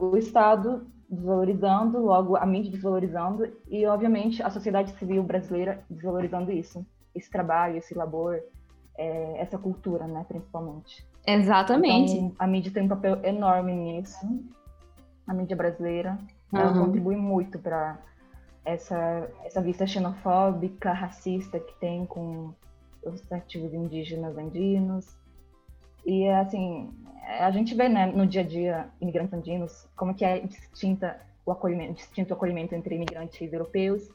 [0.00, 6.84] o Estado desvalorizando, logo a mídia desvalorizando e, obviamente, a sociedade civil brasileira desvalorizando isso,
[7.14, 8.40] esse trabalho, esse labor,
[8.96, 11.06] é, essa cultura, né, principalmente.
[11.26, 12.14] Exatamente.
[12.14, 14.26] Então, a mídia tem um papel enorme nisso,
[15.26, 16.18] a mídia brasileira,
[16.52, 16.58] uhum.
[16.58, 17.98] ela contribui muito para
[18.64, 22.52] essa, essa vista xenofóbica, racista que tem com
[23.04, 25.16] os nativos indígenas andinos.
[26.04, 26.90] E, assim,
[27.40, 31.52] a gente vê né, no dia a dia imigrantes andinos como que é distinta o
[31.52, 34.08] acolhimento, distinto o acolhimento entre imigrantes europeus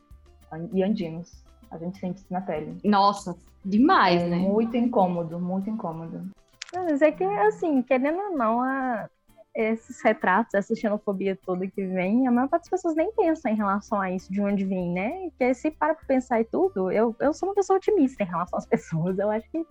[0.73, 1.43] e andinos.
[1.69, 2.77] A gente sente isso na pele.
[2.83, 4.37] Nossa, demais, é né?
[4.37, 6.29] Muito incômodo, muito incômodo.
[6.73, 9.09] Mas é que, assim, querendo ou não, a,
[9.57, 13.55] esses retratos, essa xenofobia toda que vem, a maior parte das pessoas nem pensa em
[13.55, 15.31] relação a isso, de onde vem, né?
[15.35, 18.59] Que se para pra pensar e tudo, eu, eu sou uma pessoa otimista em relação
[18.59, 19.17] às pessoas.
[19.17, 19.65] Eu acho que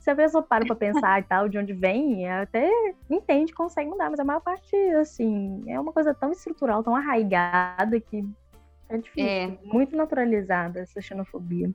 [0.00, 2.68] se a pessoa para pra pensar e tal, de onde vem, até
[3.08, 8.00] entende, consegue mudar, mas a maior parte, assim, é uma coisa tão estrutural, tão arraigada
[8.00, 8.28] que
[8.88, 9.30] é difícil.
[9.30, 9.56] É.
[9.62, 11.70] Muito naturalizada essa xenofobia.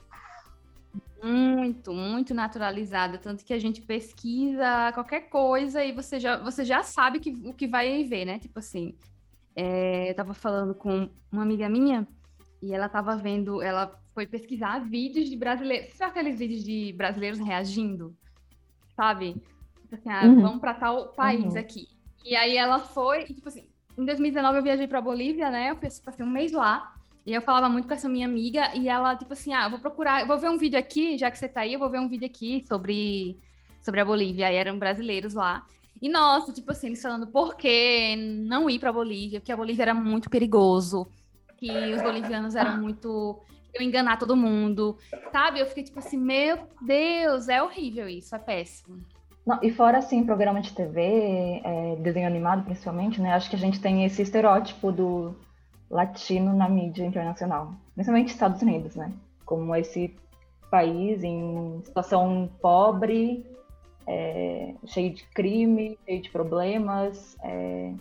[1.22, 3.18] Muito, muito naturalizada.
[3.18, 7.54] Tanto que a gente pesquisa qualquer coisa e você já, você já sabe que, o
[7.54, 8.40] que vai ver, né?
[8.40, 8.96] Tipo assim,
[9.56, 12.08] é, eu tava falando com uma amiga minha
[12.62, 15.94] e ela tava vendo, ela foi pesquisar vídeos de brasileiros.
[15.94, 18.16] Sabe aqueles vídeos de brasileiros reagindo?
[18.96, 19.36] Sabe?
[19.82, 20.42] Tipo assim, ah, uhum.
[20.42, 21.60] vamos para tal país uhum.
[21.60, 21.88] aqui.
[22.26, 25.72] E aí ela foi, e, tipo assim, em 2019 eu viajei para Bolívia, né?
[25.72, 26.94] Eu passei um mês lá.
[27.28, 30.26] E eu falava muito com essa minha amiga, e ela, tipo assim, ah, vou procurar,
[30.26, 32.26] vou ver um vídeo aqui, já que você tá aí, eu vou ver um vídeo
[32.26, 33.38] aqui sobre,
[33.82, 34.48] sobre a Bolívia.
[34.48, 35.66] Aí eram brasileiros lá.
[36.02, 39.84] E nossa, tipo assim, eles falando por que não ir pra Bolívia, porque a Bolívia
[39.84, 41.06] era muito perigoso,
[41.58, 43.38] que os bolivianos eram muito
[43.74, 44.98] eu enganar todo mundo,
[45.30, 45.60] sabe?
[45.60, 49.04] Eu fiquei tipo assim, meu Deus, é horrível isso, é péssimo.
[49.46, 53.34] Não, e fora, assim, programa de TV, é, desenho animado principalmente, né?
[53.34, 55.36] Acho que a gente tem esse estereótipo do
[55.90, 59.12] latino na mídia internacional, principalmente Estados Unidos, né?
[59.46, 60.16] Como esse
[60.70, 63.46] país em situação pobre,
[64.06, 67.94] é, cheio de crime, cheio de problemas, é,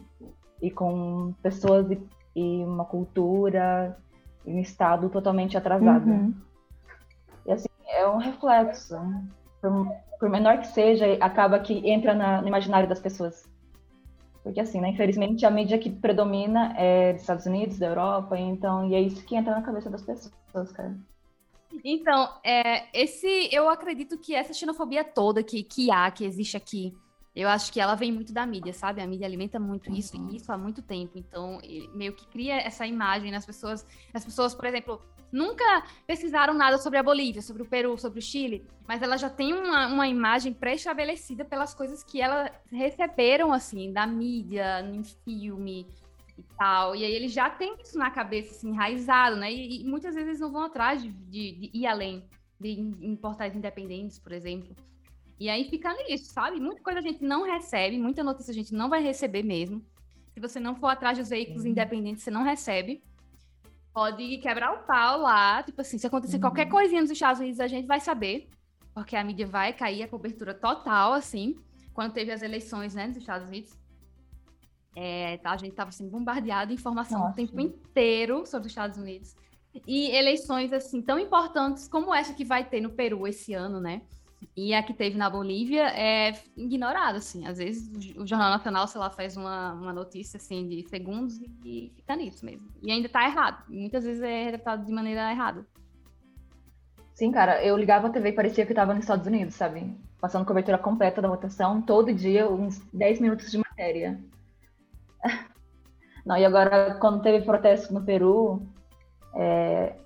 [0.60, 2.00] e com pessoas e,
[2.34, 3.96] e uma cultura
[4.44, 6.08] em estado totalmente atrasado.
[6.08, 6.34] Uhum.
[7.46, 8.96] E assim, é um reflexo.
[9.60, 13.48] Por, por, menor que seja, acaba que entra na, no imaginário das pessoas.
[14.46, 18.88] Porque assim, né, infelizmente a mídia que predomina é dos Estados Unidos, da Europa, então,
[18.88, 20.96] e é isso que entra na cabeça das pessoas, cara.
[21.84, 26.94] Então, é, esse, eu acredito que essa xenofobia toda que, que há, que existe aqui,
[27.34, 29.02] eu acho que ela vem muito da mídia, sabe?
[29.02, 31.18] A mídia alimenta muito isso e isso há muito tempo.
[31.18, 31.60] Então,
[31.92, 33.84] meio que cria essa imagem nas pessoas.
[34.14, 35.02] As pessoas, por exemplo,
[35.32, 39.28] nunca pesquisaram nada sobre a Bolívia, sobre o Peru, sobre o Chile, mas ela já
[39.28, 45.86] tem uma, uma imagem pré-estabelecida pelas coisas que elas receberam, assim, da mídia, em filme
[46.38, 46.94] e tal.
[46.94, 49.52] E aí eles já têm isso na cabeça, assim, enraizado, né?
[49.52, 52.24] E, e muitas vezes eles não vão atrás de, de, de ir além,
[52.60, 54.74] de, em portais independentes, por exemplo.
[55.38, 56.58] E aí fica nisso, sabe?
[56.58, 59.84] Muita coisa a gente não recebe, muita notícia a gente não vai receber mesmo.
[60.32, 61.70] Se você não for atrás dos veículos uhum.
[61.70, 63.02] independentes, você não recebe.
[63.96, 65.62] Pode quebrar o pau lá.
[65.62, 66.42] Tipo assim, se acontecer uhum.
[66.42, 68.46] qualquer coisinha nos Estados Unidos, a gente vai saber.
[68.92, 71.56] Porque a mídia vai cair, a cobertura total, assim.
[71.94, 73.72] Quando teve as eleições, né, nos Estados Unidos.
[74.94, 77.32] É, tá, a gente estava sendo bombardeado de informação Nossa.
[77.32, 79.34] o tempo inteiro sobre os Estados Unidos.
[79.86, 84.02] E eleições, assim, tão importantes como essa que vai ter no Peru esse ano, né?
[84.54, 87.46] E a que teve na Bolívia é ignorada, assim.
[87.46, 91.92] Às vezes o Jornal Nacional, sei lá, faz uma, uma notícia, assim, de segundos e
[91.94, 92.68] fica nisso mesmo.
[92.82, 93.64] E ainda tá errado.
[93.68, 95.66] Muitas vezes é retratado de maneira errada.
[97.14, 99.96] Sim, cara, eu ligava a TV e parecia que estava nos Estados Unidos, sabe?
[100.20, 104.20] Passando cobertura completa da votação, todo dia, uns 10 minutos de matéria.
[106.26, 108.66] Não, e agora, quando teve protesto no Peru,
[109.34, 109.96] é,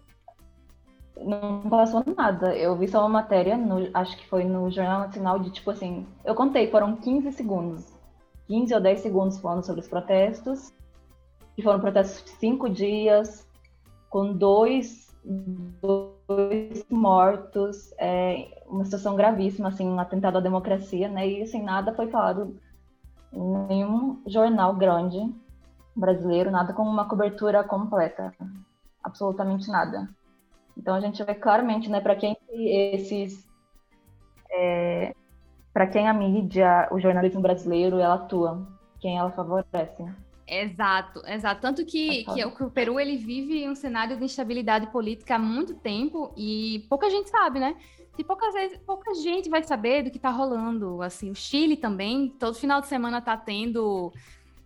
[1.24, 2.56] não passou nada.
[2.56, 6.06] Eu vi só uma matéria, no, acho que foi no Jornal Nacional, de tipo assim,
[6.24, 7.86] eu contei, foram 15 segundos.
[8.46, 10.72] 15 ou 10 segundos falando sobre os protestos,
[11.54, 13.46] que foram protestos de cinco dias,
[14.08, 21.28] com dois, dois mortos, é, uma situação gravíssima, assim, um atentado à democracia, né?
[21.28, 22.56] E assim, nada foi falado
[23.32, 25.32] em nenhum jornal grande
[25.94, 28.34] brasileiro, nada com uma cobertura completa.
[29.02, 30.08] Absolutamente nada.
[30.76, 33.48] Então a gente vê claramente, né, para quem esses
[34.50, 35.14] é,
[35.72, 38.66] para quem a mídia, o jornalismo brasileiro, ela atua,
[38.98, 40.04] quem ela favorece.
[40.46, 41.60] Exato, exato.
[41.60, 45.38] Tanto que, é que, que, o Peru ele vive um cenário de instabilidade política há
[45.38, 47.76] muito tempo e pouca gente sabe, né?
[48.18, 51.00] E poucas vezes, pouca gente vai saber do que está rolando.
[51.02, 54.12] Assim, o Chile também, todo final de semana está tendo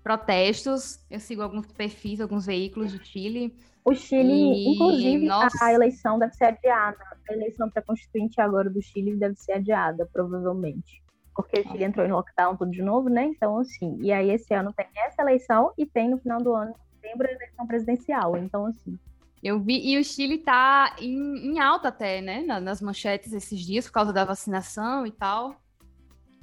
[0.03, 0.99] protestos.
[1.11, 3.55] Eu sigo alguns perfis, alguns veículos do Chile.
[3.85, 4.74] O Chile, e...
[4.74, 5.62] inclusive, Nossa.
[5.62, 6.97] a eleição deve ser adiada.
[7.28, 11.03] A eleição para constituinte agora do Chile deve ser adiada, provavelmente.
[11.35, 13.24] Porque o Chile entrou em lockdown tudo de novo, né?
[13.24, 13.99] Então, assim.
[14.01, 17.28] E aí, esse ano tem essa eleição e tem no final do ano, em setembro,
[17.28, 18.37] a eleição presidencial.
[18.37, 18.99] Então, assim.
[19.43, 22.43] Eu vi, e o Chile tá em, em alta até, né?
[22.43, 25.57] Nas manchetes esses dias, por causa da vacinação e tal.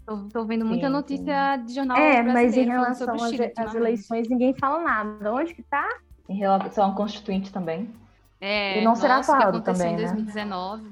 [0.06, 1.66] Tô, tô vendo muita sim, notícia sim.
[1.66, 5.34] de jornal É, mas em relação às eleições, ninguém fala nada.
[5.34, 5.88] Onde que tá?
[6.32, 7.94] Em relação ao constituinte também.
[8.40, 10.84] É, e não nossa, será falado também, em 2019.
[10.84, 10.92] Né?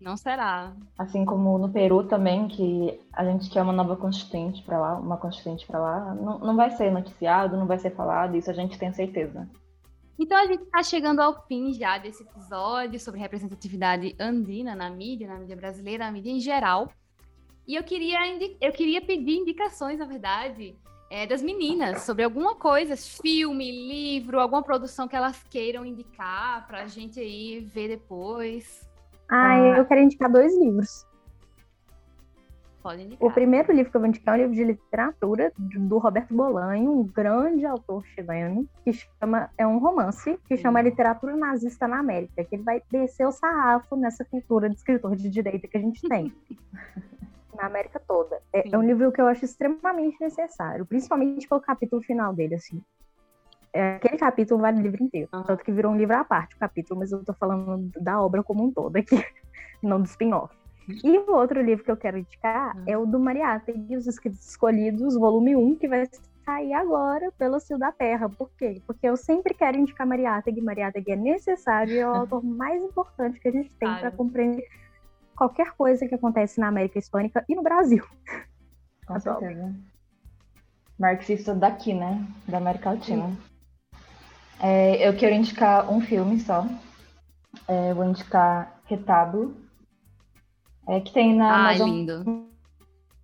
[0.00, 0.72] Não será.
[0.98, 5.16] Assim como no Peru também, que a gente quer uma nova constituinte para lá, uma
[5.16, 8.78] constituinte para lá, não, não vai ser noticiado, não vai ser falado, isso a gente
[8.78, 9.48] tem certeza.
[10.18, 15.26] Então a gente está chegando ao fim já desse episódio sobre representatividade andina na mídia,
[15.26, 16.90] na mídia brasileira, na mídia em geral.
[17.66, 18.18] E eu queria,
[18.60, 20.76] eu queria pedir indicações, na verdade,
[21.10, 26.82] é, das meninas sobre alguma coisa, filme, livro, alguma produção que elas queiram indicar para
[26.82, 28.88] a gente aí ver depois.
[29.30, 31.06] Ah, eu quero indicar dois livros.
[32.82, 33.26] Pode indicar.
[33.26, 36.92] O primeiro livro que eu vou indicar é um livro de literatura do Roberto Bolanho,
[36.92, 42.44] um grande autor chileno, que chama é um romance que chama Literatura Nazista na América,
[42.44, 46.06] que ele vai descer o sarrafo nessa cultura de escritor de direita que a gente
[46.06, 46.30] tem.
[47.54, 48.40] na América toda.
[48.52, 52.82] É, é, um livro que eu acho extremamente necessário, principalmente pelo capítulo final dele, assim.
[53.72, 55.42] É, aquele capítulo vale o livro inteiro, uhum.
[55.42, 58.42] tanto que virou um livro à parte o capítulo, mas eu tô falando da obra
[58.42, 59.16] como um todo aqui,
[59.82, 60.54] não do spin-off.
[61.02, 62.84] E o outro livro que eu quero indicar uhum.
[62.86, 66.06] é o do Mariátegui, Os Escritos Escolhidos, volume 1, que vai
[66.44, 68.28] sair agora pelo Cio da Terra.
[68.28, 68.82] Por quê?
[68.86, 70.60] Porque eu sempre quero indicar Mariátegui.
[70.60, 74.66] Mariátegui é necessário e é o autor mais importante que a gente tem para compreender
[75.34, 78.04] qualquer coisa que acontece na América Hispânica e no Brasil.
[79.06, 79.74] Com certeza.
[80.98, 82.24] Marxista daqui, né?
[82.48, 83.30] Da América Latina.
[84.60, 86.66] É, eu quero indicar um filme só.
[87.68, 89.56] É, vou indicar Retábulo.
[90.86, 92.48] É, que tem na ah, Amazon lindo.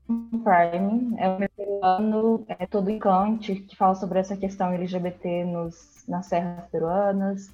[0.07, 1.15] Prime.
[1.19, 6.27] É um peruano, é todo em Kant, que fala sobre essa questão LGBT nos, nas
[6.27, 7.53] serras peruanas.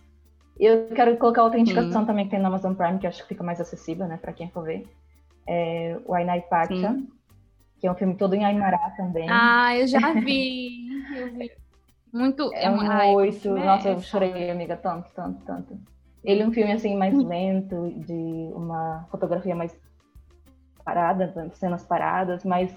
[0.59, 2.07] Eu quero colocar outra indicação Sim.
[2.07, 4.49] também que tem no Amazon Prime, que acho que fica mais acessível, né, para quem
[4.49, 4.87] for ver.
[5.47, 6.97] É o Ainai Pacha,
[7.79, 9.29] que é um filme todo em Aymara também.
[9.31, 10.89] Ah, eu já vi.
[11.15, 11.51] eu vi.
[12.13, 12.51] Muito.
[12.55, 13.51] É, é um ai, oito.
[13.51, 15.79] Nossa, é eu chorei, amiga, tanto, tanto, tanto.
[16.25, 19.77] Ele é um filme assim mais lento, de uma fotografia mais
[20.85, 22.75] parada, cenas paradas, mas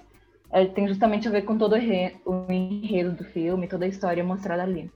[0.52, 4.64] é, tem justamente a ver com todo o enredo do filme, toda a história mostrada
[4.64, 4.92] ali.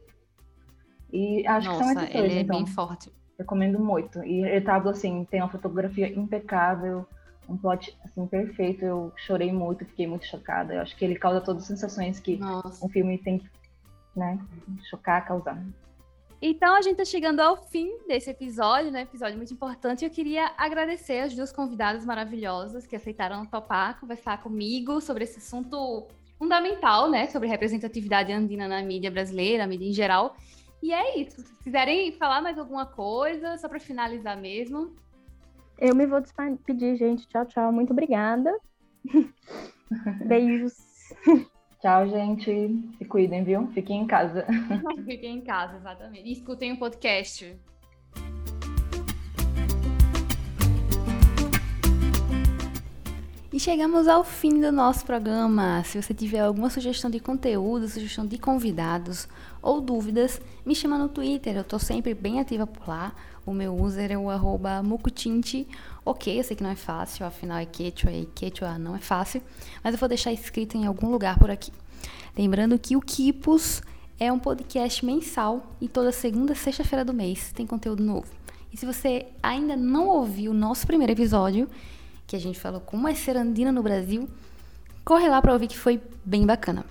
[1.13, 2.55] E acho Nossa, que são esses dois, ele então.
[2.55, 3.11] é bem forte.
[3.37, 4.23] Recomendo muito.
[4.23, 7.05] E Retábulo, assim, tem uma fotografia impecável,
[7.47, 8.83] um plot, assim, perfeito.
[8.83, 10.73] Eu chorei muito, fiquei muito chocada.
[10.73, 12.83] Eu acho que ele causa todas as sensações que Nossa.
[12.83, 13.49] um filme tem que,
[14.15, 14.39] né,
[14.89, 15.63] chocar, causar.
[16.41, 19.03] Então a gente está chegando ao fim desse episódio, né?
[19.03, 20.03] Episódio muito importante.
[20.03, 26.05] Eu queria agradecer as duas convidadas maravilhosas que aceitaram topar conversar comigo sobre esse assunto
[26.37, 27.27] fundamental, né?
[27.27, 30.35] Sobre representatividade andina na mídia brasileira, a mídia em geral.
[30.83, 31.41] E é isso.
[31.41, 34.93] Se quiserem falar mais alguma coisa, só para finalizar mesmo.
[35.79, 37.25] Eu me vou despedir, gente.
[37.29, 37.71] Tchau, tchau.
[37.71, 38.53] Muito obrigada.
[40.27, 40.75] Beijos.
[41.79, 42.51] Tchau, gente.
[42.97, 43.65] Se cuidem, viu?
[43.67, 44.45] Fiquem em casa.
[45.07, 46.27] Fiquem em casa, exatamente.
[46.27, 47.57] E escutem o podcast.
[53.53, 55.83] E chegamos ao fim do nosso programa.
[55.83, 59.27] Se você tiver alguma sugestão de conteúdo, sugestão de convidados
[59.61, 61.55] ou dúvidas, me chama no Twitter.
[61.55, 63.13] Eu tô sempre bem ativa por lá.
[63.45, 65.67] O meu user é o arroba mucutinte.
[66.03, 69.39] Ok, eu sei que não é fácil, afinal é quechua e quechua não é fácil,
[69.83, 71.71] mas eu vou deixar escrito em algum lugar por aqui.
[72.35, 73.83] Lembrando que o Kipos
[74.19, 78.25] é um podcast mensal e toda segunda sexta-feira do mês tem conteúdo novo.
[78.73, 81.69] E se você ainda não ouviu o nosso primeiro episódio,
[82.27, 84.27] que a gente falou como é ser andina no Brasil,
[85.03, 86.85] corre lá para ouvir que foi bem bacana.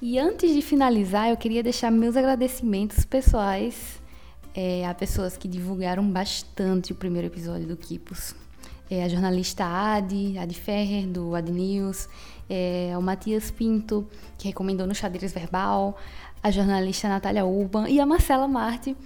[0.00, 4.00] E antes de finalizar, eu queria deixar meus agradecimentos pessoais
[4.54, 8.34] é, a pessoas que divulgaram bastante o primeiro episódio do Kipos.
[8.90, 12.08] É, a jornalista Adi, Adi Ferrer, do Ad News,
[12.50, 15.96] é, o Matias Pinto, que recomendou no Xadrez Verbal,
[16.42, 18.96] a jornalista Natália Urban e a Marcela Marte,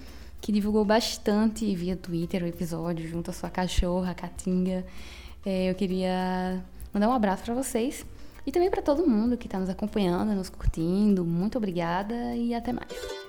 [0.41, 4.83] que divulgou bastante via Twitter o episódio junto à sua cachorra, Catinga.
[5.49, 6.61] É, eu queria
[6.93, 8.05] mandar um abraço para vocês
[8.45, 11.23] e também para todo mundo que está nos acompanhando, nos curtindo.
[11.23, 13.26] Muito obrigada e até mais.